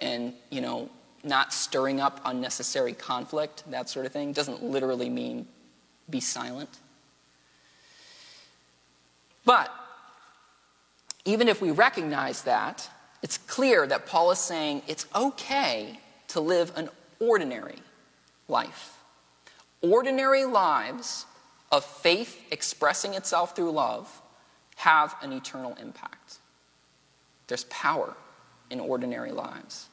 and, 0.01 0.33
you 0.51 0.61
know, 0.61 0.89
not 1.23 1.53
stirring 1.53 2.01
up 2.01 2.21
unnecessary 2.25 2.93
conflict, 2.93 3.65
that 3.71 3.89
sort 3.89 4.07
of 4.07 4.13
thing. 4.13 4.33
Doesn't 4.33 4.63
literally 4.63 5.11
mean 5.11 5.47
be 6.09 6.21
silent. 6.21 6.71
But 9.45 9.71
even 11.25 11.49
if 11.49 11.61
we 11.61 11.71
recognize 11.71 12.43
that, 12.43 12.89
it's 13.27 13.39
clear 13.39 13.89
that 13.89 14.07
Paul 14.07 14.31
is 14.31 14.39
saying 14.39 14.83
it's 14.87 15.05
okay 15.12 15.99
to 16.29 16.39
live 16.39 16.71
an 16.77 16.89
ordinary 17.19 17.83
life. 18.47 18.99
Ordinary 19.83 20.45
lives 20.45 21.27
of 21.73 21.85
faith 21.85 22.41
expressing 22.53 23.15
itself 23.15 23.57
through 23.57 23.73
love 23.73 24.23
have 24.77 25.17
an 25.23 25.33
eternal 25.33 25.77
impact. 25.83 26.39
There's 27.49 27.65
power 27.65 28.17
in 28.71 28.79
ordinary 28.79 29.33
lives. 29.33 29.89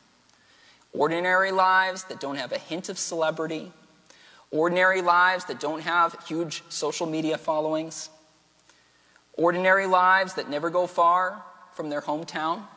Ordinary 0.92 1.52
lives 1.52 2.04
that 2.04 2.20
don't 2.20 2.36
have 2.36 2.52
a 2.52 2.60
hint 2.60 2.88
of 2.88 3.00
celebrity, 3.00 3.72
ordinary 4.52 5.02
lives 5.02 5.46
that 5.46 5.60
don't 5.60 5.82
have 5.82 6.16
huge 6.28 6.62
social 6.70 7.08
media 7.08 7.40
followings, 7.40 8.12
ordinary 9.34 9.88
lives 9.88 10.36
that 10.36 10.52
never 10.52 10.70
go 10.70 10.86
far 10.86 11.44
from 11.72 11.90
their 11.90 12.02
hometown. 12.02 12.68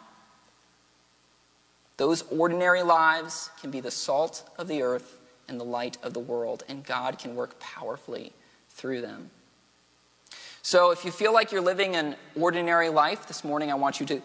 Those 1.96 2.22
ordinary 2.30 2.82
lives 2.82 3.50
can 3.60 3.70
be 3.70 3.80
the 3.80 3.90
salt 3.90 4.48
of 4.58 4.68
the 4.68 4.82
earth 4.82 5.18
and 5.48 5.58
the 5.58 5.64
light 5.64 5.96
of 6.02 6.12
the 6.12 6.20
world, 6.20 6.64
and 6.68 6.84
God 6.84 7.18
can 7.18 7.34
work 7.34 7.58
powerfully 7.58 8.32
through 8.70 9.00
them. 9.00 9.30
So, 10.62 10.90
if 10.90 11.04
you 11.04 11.12
feel 11.12 11.32
like 11.32 11.52
you're 11.52 11.60
living 11.60 11.94
an 11.94 12.16
ordinary 12.34 12.88
life 12.88 13.28
this 13.28 13.44
morning, 13.44 13.70
I 13.70 13.76
want 13.76 14.00
you 14.00 14.06
to, 14.06 14.20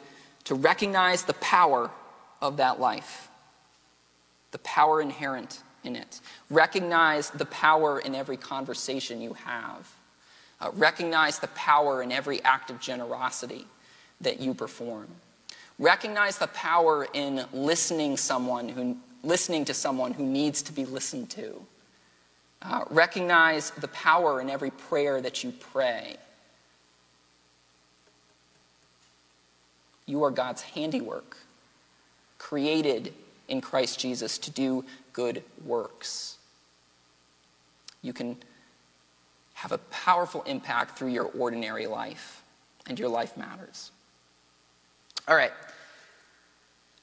to 0.46 0.56
recognize 0.56 1.24
the 1.24 1.36
power 1.36 1.92
of 2.42 2.58
that 2.58 2.80
life, 2.80 3.30
the 4.52 4.58
power 4.60 5.02
inherent 5.02 5.62
in 5.84 5.96
it. 5.96 6.20
Recognize 6.50 7.30
the 7.30 7.46
power 7.46 8.00
in 8.00 8.16
every 8.16 8.38
conversation 8.38 9.22
you 9.22 9.34
have. 9.34 9.88
Uh, 10.60 10.72
recognize 10.74 11.40
the 11.40 11.48
power 11.50 12.02
in 12.02 12.12
every 12.12 12.44
act 12.44 12.70
of 12.70 12.80
generosity 12.80 13.66
that 14.20 14.40
you 14.40 14.54
perform. 14.54 15.08
Recognize 15.82 16.38
the 16.38 16.48
power 16.48 17.08
in 17.12 17.44
listening 17.52 18.16
someone 18.16 18.70
who 18.70 18.96
listening 19.24 19.66
to 19.66 19.74
someone 19.74 20.14
who 20.14 20.24
needs 20.24 20.62
to 20.62 20.72
be 20.72 20.86
listened 20.86 21.30
to. 21.32 21.60
Uh, 22.62 22.84
recognize 22.92 23.72
the 23.72 23.88
power 23.88 24.40
in 24.42 24.50
every 24.50 24.70
prayer 24.70 25.20
that 25.22 25.44
you 25.44 25.52
pray. 25.52 26.16
You 30.06 30.24
are 30.24 30.32
God's 30.32 30.62
handiwork, 30.62 31.38
created 32.38 33.14
in 33.48 33.62
Christ 33.62 34.00
Jesus 34.00 34.38
to 34.40 34.52
do 34.52 34.86
good 35.14 35.44
works. 35.66 36.38
You 38.04 38.14
can 38.14 38.38
have 39.56 39.72
a 39.72 39.78
powerful 39.80 40.44
impact 40.44 40.98
through 40.98 41.10
your 41.10 41.26
ordinary 41.26 41.88
life, 41.88 42.44
and 42.88 43.00
your 43.00 43.10
life 43.10 43.36
matters. 43.36 43.92
All 45.32 45.38
right. 45.38 45.54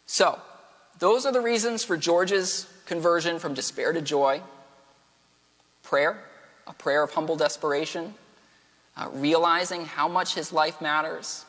So, 0.04 0.38
those 0.98 1.24
are 1.24 1.32
the 1.32 1.40
reasons 1.40 1.82
for 1.82 1.96
George's 1.96 2.66
conversion 2.84 3.38
from 3.38 3.54
despair 3.54 3.90
to 3.94 4.02
joy 4.02 4.42
prayer, 5.82 6.22
a 6.66 6.74
prayer 6.74 7.02
of 7.02 7.10
humble 7.10 7.36
desperation, 7.36 8.12
uh, 8.98 9.08
realizing 9.14 9.86
how 9.86 10.08
much 10.08 10.34
his 10.34 10.52
life 10.52 10.82
matters, 10.82 11.46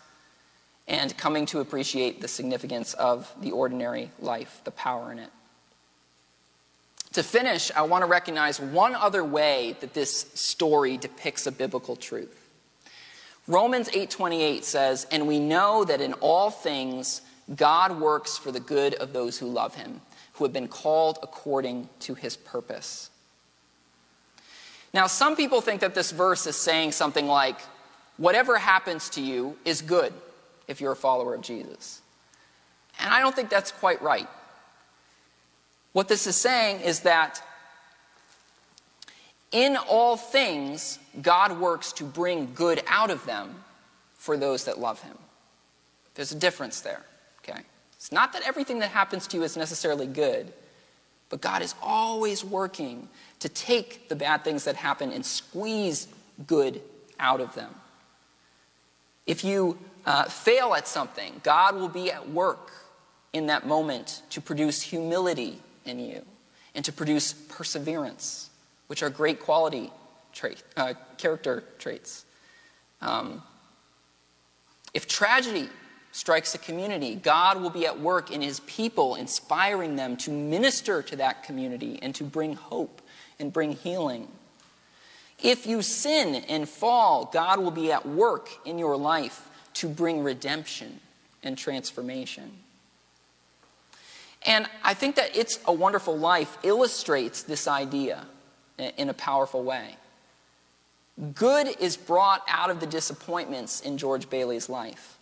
and 0.88 1.18
coming 1.18 1.46
to 1.48 1.60
appreciate 1.60 2.22
the 2.22 2.30
significance 2.30 2.94
of 2.94 3.30
the 3.42 3.52
ordinary 3.52 4.10
life, 4.22 4.62
the 4.64 4.72
power 4.72 5.12
in 5.12 5.20
it. 5.20 5.32
To 7.12 7.24
finish, 7.24 7.72
I 7.76 7.82
want 7.82 8.04
to 8.04 8.10
recognize 8.10 8.58
one 8.58 8.96
other 8.96 9.26
way 9.26 9.76
that 9.82 9.94
this 9.94 10.32
story 10.34 10.96
depicts 10.96 11.46
a 11.46 11.52
biblical 11.52 11.98
truth. 11.98 12.39
Romans 13.50 13.90
8:28 13.94 14.64
says, 14.64 15.08
"And 15.10 15.28
we 15.28 15.40
know 15.40 15.84
that 15.84 16.02
in 16.02 16.14
all 16.14 16.52
things 16.52 17.22
God 17.56 18.00
works 18.00 18.38
for 18.38 18.52
the 18.52 18.60
good 18.60 18.94
of 18.94 19.12
those 19.12 19.40
who 19.40 19.48
love 19.48 19.74
him, 19.74 20.02
who 20.34 20.44
have 20.44 20.54
been 20.54 20.68
called 20.68 21.18
according 21.24 21.90
to 22.02 22.14
his 22.14 22.38
purpose." 22.38 23.10
Now, 24.94 25.08
some 25.08 25.36
people 25.36 25.62
think 25.62 25.82
that 25.82 25.96
this 25.96 26.12
verse 26.12 26.46
is 26.46 26.56
saying 26.56 26.92
something 26.92 27.28
like, 27.28 27.60
whatever 28.18 28.60
happens 28.60 29.10
to 29.10 29.22
you 29.22 29.58
is 29.66 29.82
good 29.82 30.14
if 30.68 30.80
you're 30.80 30.92
a 30.92 30.96
follower 30.96 31.34
of 31.34 31.42
Jesus. 31.42 32.02
And 33.00 33.12
I 33.12 33.20
don't 33.20 33.36
think 33.36 33.50
that's 33.50 33.72
quite 33.72 34.00
right. 34.00 34.28
What 35.94 36.08
this 36.08 36.28
is 36.28 36.36
saying 36.36 36.82
is 36.82 37.00
that 37.00 37.42
In 39.52 39.78
all 39.78 40.16
things, 40.16 41.00
God 41.22 41.60
works 41.60 41.94
to 41.94 42.04
bring 42.04 42.54
good 42.54 42.84
out 42.88 43.10
of 43.10 43.26
them 43.26 43.64
for 44.16 44.38
those 44.38 44.66
that 44.66 44.80
love 44.80 45.02
him. 45.02 45.18
There's 46.16 46.32
a 46.32 46.38
difference 46.38 46.82
there, 46.82 47.04
okay? 47.40 47.62
It's 47.94 48.12
not 48.12 48.34
that 48.34 48.44
everything 48.48 48.80
that 48.80 48.90
happens 48.90 49.28
to 49.28 49.38
you 49.38 49.44
is 49.44 49.58
necessarily 49.58 50.08
good, 50.08 50.52
but 51.30 51.42
God 51.42 51.62
is 51.62 51.76
always 51.82 52.44
working 52.44 53.08
to 53.40 53.50
take 53.50 54.10
the 54.10 54.16
bad 54.16 54.44
things 54.44 54.66
that 54.66 54.76
happen 54.76 55.12
and 55.12 55.26
squeeze 55.26 56.08
good 56.48 56.82
out 57.20 57.42
of 57.42 57.54
them. 57.56 57.74
If 59.26 59.44
you 59.44 59.78
uh, 60.06 60.26
fail 60.26 60.74
at 60.74 60.88
something, 60.88 61.40
God 61.44 61.76
will 61.76 61.90
be 61.90 62.12
at 62.12 62.30
work 62.30 62.72
in 63.32 63.48
that 63.48 63.68
moment 63.68 64.24
to 64.32 64.42
produce 64.42 64.82
humility 64.82 65.62
in 65.86 66.00
you 66.00 66.26
and 66.74 66.84
to 66.86 66.92
produce 66.92 67.34
perseverance, 67.34 68.50
which 68.88 69.04
are 69.04 69.10
great 69.10 69.40
quality 69.40 69.92
trait, 70.40 70.64
uh, 70.78 70.94
character 71.18 71.66
traits. 71.80 72.24
Um, 73.02 73.44
if 74.94 75.06
tragedy 75.06 75.68
strikes 76.14 76.56
a 76.56 76.58
community, 76.58 77.16
God 77.16 77.62
will 77.62 77.70
be 77.70 77.86
at 77.86 78.00
work 78.00 78.32
in 78.32 78.42
his 78.42 78.62
people, 78.62 79.16
inspiring 79.16 79.98
them 79.98 80.16
to 80.18 80.32
minister 80.32 81.02
to 81.04 81.18
that 81.18 81.44
community 81.44 82.00
and 82.02 82.16
to 82.16 82.24
bring 82.24 82.56
hope 82.56 83.02
and 83.38 83.52
bring 83.52 83.74
healing. 83.74 84.30
If 85.44 85.68
you 85.68 85.82
sin 85.82 86.36
and 86.48 86.68
fall, 86.68 87.30
God 87.32 87.60
will 87.60 87.72
be 87.72 87.92
at 87.92 88.08
work 88.08 88.50
in 88.66 88.80
your 88.80 88.96
life 88.96 89.50
to 89.76 89.90
bring 89.90 90.24
redemption 90.24 91.02
and 91.44 91.58
transformation. 91.58 92.52
And 94.46 94.68
I 94.84 94.94
think 94.94 95.16
that 95.18 95.36
It's 95.36 95.60
a 95.66 95.74
Wonderful 95.74 96.18
Life 96.18 96.58
illustrates 96.64 97.44
this 97.44 97.68
idea 97.68 98.26
in 98.78 99.10
a 99.10 99.14
powerful 99.14 99.64
way. 99.64 99.98
Good 101.36 101.76
is 101.80 101.98
brought 101.98 102.44
out 102.48 102.70
of 102.70 102.80
the 102.80 102.88
disappointments 102.88 103.82
in 103.82 103.98
George 103.98 104.30
Bailey's 104.30 104.70
life. 104.70 105.18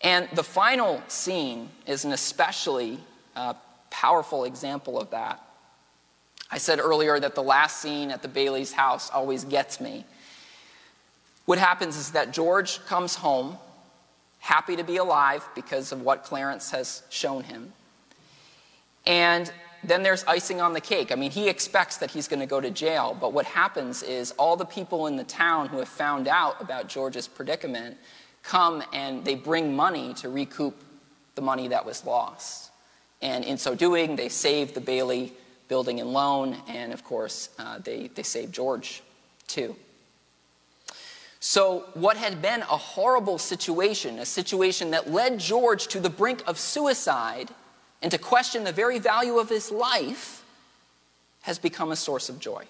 And 0.00 0.28
the 0.34 0.44
final 0.44 1.02
scene 1.08 1.70
is 1.86 2.04
an 2.04 2.12
especially 2.12 2.98
uh, 3.34 3.54
powerful 3.90 4.44
example 4.44 5.00
of 5.00 5.10
that. 5.10 5.40
I 6.50 6.58
said 6.58 6.78
earlier 6.78 7.18
that 7.18 7.34
the 7.34 7.42
last 7.42 7.80
scene 7.80 8.10
at 8.10 8.22
the 8.22 8.28
Bailey's 8.28 8.72
house 8.72 9.10
always 9.10 9.44
gets 9.44 9.80
me. 9.80 10.04
What 11.46 11.58
happens 11.58 11.96
is 11.96 12.12
that 12.12 12.32
George 12.32 12.84
comes 12.86 13.16
home, 13.16 13.58
happy 14.38 14.76
to 14.76 14.84
be 14.84 14.98
alive 14.98 15.46
because 15.54 15.90
of 15.90 16.02
what 16.02 16.22
Clarence 16.22 16.70
has 16.70 17.02
shown 17.10 17.42
him. 17.42 17.72
And 19.06 19.50
then 19.88 20.02
there's 20.02 20.24
icing 20.24 20.60
on 20.60 20.72
the 20.72 20.80
cake. 20.80 21.12
I 21.12 21.14
mean, 21.14 21.30
he 21.30 21.48
expects 21.48 21.96
that 21.98 22.10
he's 22.10 22.28
going 22.28 22.40
to 22.40 22.46
go 22.46 22.60
to 22.60 22.70
jail, 22.70 23.16
but 23.20 23.32
what 23.32 23.46
happens 23.46 24.02
is 24.02 24.32
all 24.32 24.56
the 24.56 24.64
people 24.64 25.06
in 25.06 25.16
the 25.16 25.24
town 25.24 25.68
who 25.68 25.78
have 25.78 25.88
found 25.88 26.28
out 26.28 26.60
about 26.60 26.88
George's 26.88 27.28
predicament 27.28 27.96
come 28.42 28.82
and 28.92 29.24
they 29.24 29.34
bring 29.34 29.74
money 29.74 30.14
to 30.14 30.28
recoup 30.28 30.82
the 31.34 31.42
money 31.42 31.68
that 31.68 31.84
was 31.84 32.04
lost. 32.04 32.70
And 33.22 33.44
in 33.44 33.56
so 33.56 33.74
doing, 33.74 34.16
they 34.16 34.28
save 34.28 34.74
the 34.74 34.80
Bailey 34.80 35.32
building 35.68 36.00
and 36.00 36.12
loan, 36.12 36.56
and 36.68 36.92
of 36.92 37.04
course, 37.04 37.48
uh, 37.58 37.78
they, 37.78 38.08
they 38.08 38.22
save 38.22 38.52
George 38.52 39.02
too. 39.46 39.74
So, 41.40 41.84
what 41.94 42.16
had 42.16 42.40
been 42.40 42.62
a 42.62 42.76
horrible 42.76 43.36
situation, 43.38 44.18
a 44.18 44.24
situation 44.24 44.92
that 44.92 45.10
led 45.10 45.38
George 45.38 45.88
to 45.88 46.00
the 46.00 46.08
brink 46.08 46.42
of 46.46 46.58
suicide 46.58 47.50
and 48.04 48.10
to 48.10 48.18
question 48.18 48.64
the 48.64 48.72
very 48.72 48.98
value 48.98 49.38
of 49.38 49.48
his 49.48 49.72
life, 49.72 50.44
has 51.40 51.58
become 51.58 51.90
a 51.90 51.96
source 51.96 52.28
of 52.28 52.38
joy. 52.38 52.64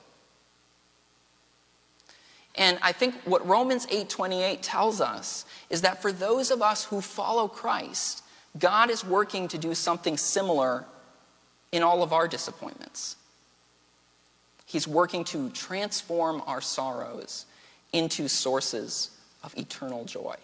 And 2.54 2.78
I 2.82 2.92
think 2.92 3.16
what 3.24 3.44
Romans 3.44 3.84
8:28 3.90 4.62
tells 4.62 5.00
us 5.00 5.44
is 5.70 5.80
that 5.80 6.00
for 6.00 6.12
those 6.12 6.52
of 6.52 6.62
us 6.62 6.84
who 6.84 7.00
follow 7.00 7.48
Christ, 7.48 8.22
God 8.56 8.90
is 8.90 9.02
working 9.04 9.48
to 9.48 9.58
do 9.58 9.74
something 9.74 10.16
similar 10.16 10.86
in 11.72 11.82
all 11.82 12.04
of 12.04 12.12
our 12.12 12.28
disappointments. 12.28 13.16
He's 14.66 14.86
working 14.86 15.24
to 15.24 15.50
transform 15.50 16.44
our 16.46 16.60
sorrows 16.60 17.46
into 17.92 18.28
sources 18.28 19.10
of 19.42 19.56
eternal 19.58 20.04
joy. 20.04 20.36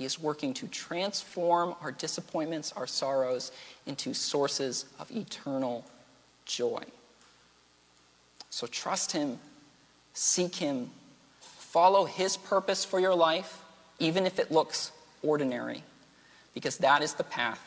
He 0.00 0.06
is 0.06 0.18
working 0.18 0.54
to 0.54 0.66
transform 0.68 1.74
our 1.82 1.92
disappointments, 1.92 2.72
our 2.74 2.86
sorrows, 2.86 3.52
into 3.84 4.14
sources 4.14 4.86
of 4.98 5.10
eternal 5.10 5.84
joy. 6.46 6.82
So 8.48 8.66
trust 8.66 9.12
Him, 9.12 9.38
seek 10.14 10.54
Him, 10.54 10.90
follow 11.40 12.06
His 12.06 12.38
purpose 12.38 12.82
for 12.82 12.98
your 12.98 13.14
life, 13.14 13.62
even 13.98 14.24
if 14.24 14.38
it 14.38 14.50
looks 14.50 14.90
ordinary, 15.22 15.82
because 16.54 16.78
that 16.78 17.02
is 17.02 17.12
the 17.12 17.24
path 17.24 17.60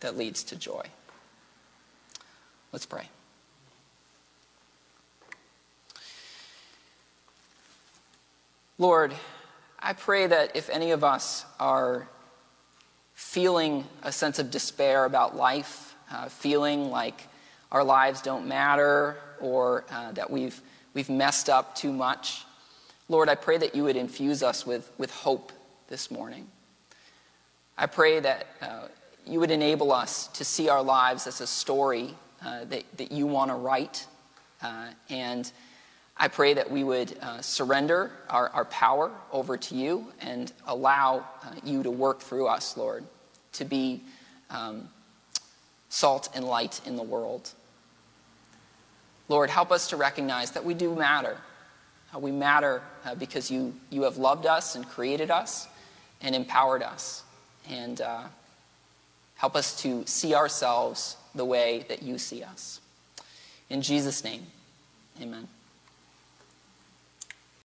that 0.00 0.18
leads 0.18 0.44
to 0.44 0.56
joy. 0.56 0.84
Let's 2.72 2.84
pray. 2.84 3.08
Lord, 8.76 9.14
I 9.82 9.94
pray 9.94 10.26
that 10.26 10.54
if 10.54 10.68
any 10.68 10.90
of 10.90 11.02
us 11.02 11.46
are 11.58 12.06
feeling 13.14 13.86
a 14.02 14.12
sense 14.12 14.38
of 14.38 14.50
despair 14.50 15.06
about 15.06 15.36
life, 15.36 15.94
uh, 16.10 16.28
feeling 16.28 16.90
like 16.90 17.28
our 17.72 17.82
lives 17.82 18.20
don't 18.20 18.46
matter 18.46 19.16
or 19.40 19.84
uh, 19.90 20.12
that 20.12 20.30
we've, 20.30 20.60
we've 20.92 21.08
messed 21.08 21.48
up 21.48 21.74
too 21.74 21.92
much, 21.92 22.44
Lord, 23.08 23.28
I 23.28 23.34
pray 23.34 23.56
that 23.58 23.74
you 23.74 23.84
would 23.84 23.96
infuse 23.96 24.42
us 24.42 24.66
with, 24.66 24.90
with 24.98 25.10
hope 25.10 25.50
this 25.88 26.10
morning. 26.10 26.46
I 27.78 27.86
pray 27.86 28.20
that 28.20 28.46
uh, 28.60 28.88
you 29.26 29.40
would 29.40 29.50
enable 29.50 29.92
us 29.92 30.26
to 30.28 30.44
see 30.44 30.68
our 30.68 30.82
lives 30.82 31.26
as 31.26 31.40
a 31.40 31.46
story 31.46 32.14
uh, 32.44 32.64
that, 32.66 32.84
that 32.98 33.10
you 33.10 33.26
want 33.26 33.50
to 33.50 33.54
write. 33.54 34.06
Uh, 34.62 34.88
and 35.08 35.50
I 36.22 36.28
pray 36.28 36.52
that 36.52 36.70
we 36.70 36.84
would 36.84 37.16
uh, 37.22 37.40
surrender 37.40 38.10
our, 38.28 38.50
our 38.50 38.66
power 38.66 39.10
over 39.32 39.56
to 39.56 39.74
you 39.74 40.12
and 40.20 40.52
allow 40.66 41.20
uh, 41.42 41.52
you 41.64 41.82
to 41.82 41.90
work 41.90 42.20
through 42.20 42.46
us, 42.46 42.76
Lord, 42.76 43.04
to 43.54 43.64
be 43.64 44.02
um, 44.50 44.90
salt 45.88 46.28
and 46.34 46.44
light 46.44 46.82
in 46.84 46.96
the 46.96 47.02
world. 47.02 47.50
Lord, 49.30 49.48
help 49.48 49.72
us 49.72 49.88
to 49.88 49.96
recognize 49.96 50.50
that 50.50 50.62
we 50.62 50.74
do 50.74 50.94
matter. 50.94 51.38
Uh, 52.14 52.18
we 52.18 52.32
matter 52.32 52.82
uh, 53.06 53.14
because 53.14 53.50
you, 53.50 53.72
you 53.88 54.02
have 54.02 54.18
loved 54.18 54.44
us 54.44 54.74
and 54.74 54.86
created 54.86 55.30
us 55.30 55.68
and 56.20 56.34
empowered 56.34 56.82
us. 56.82 57.22
And 57.70 58.02
help 59.36 59.56
us 59.56 59.80
to 59.80 60.04
see 60.04 60.34
ourselves 60.34 61.16
the 61.34 61.46
way 61.46 61.86
that 61.88 62.02
you 62.02 62.18
see 62.18 62.42
us. 62.42 62.80
In 63.70 63.80
Jesus' 63.80 64.22
name, 64.22 64.42
amen. 65.22 65.48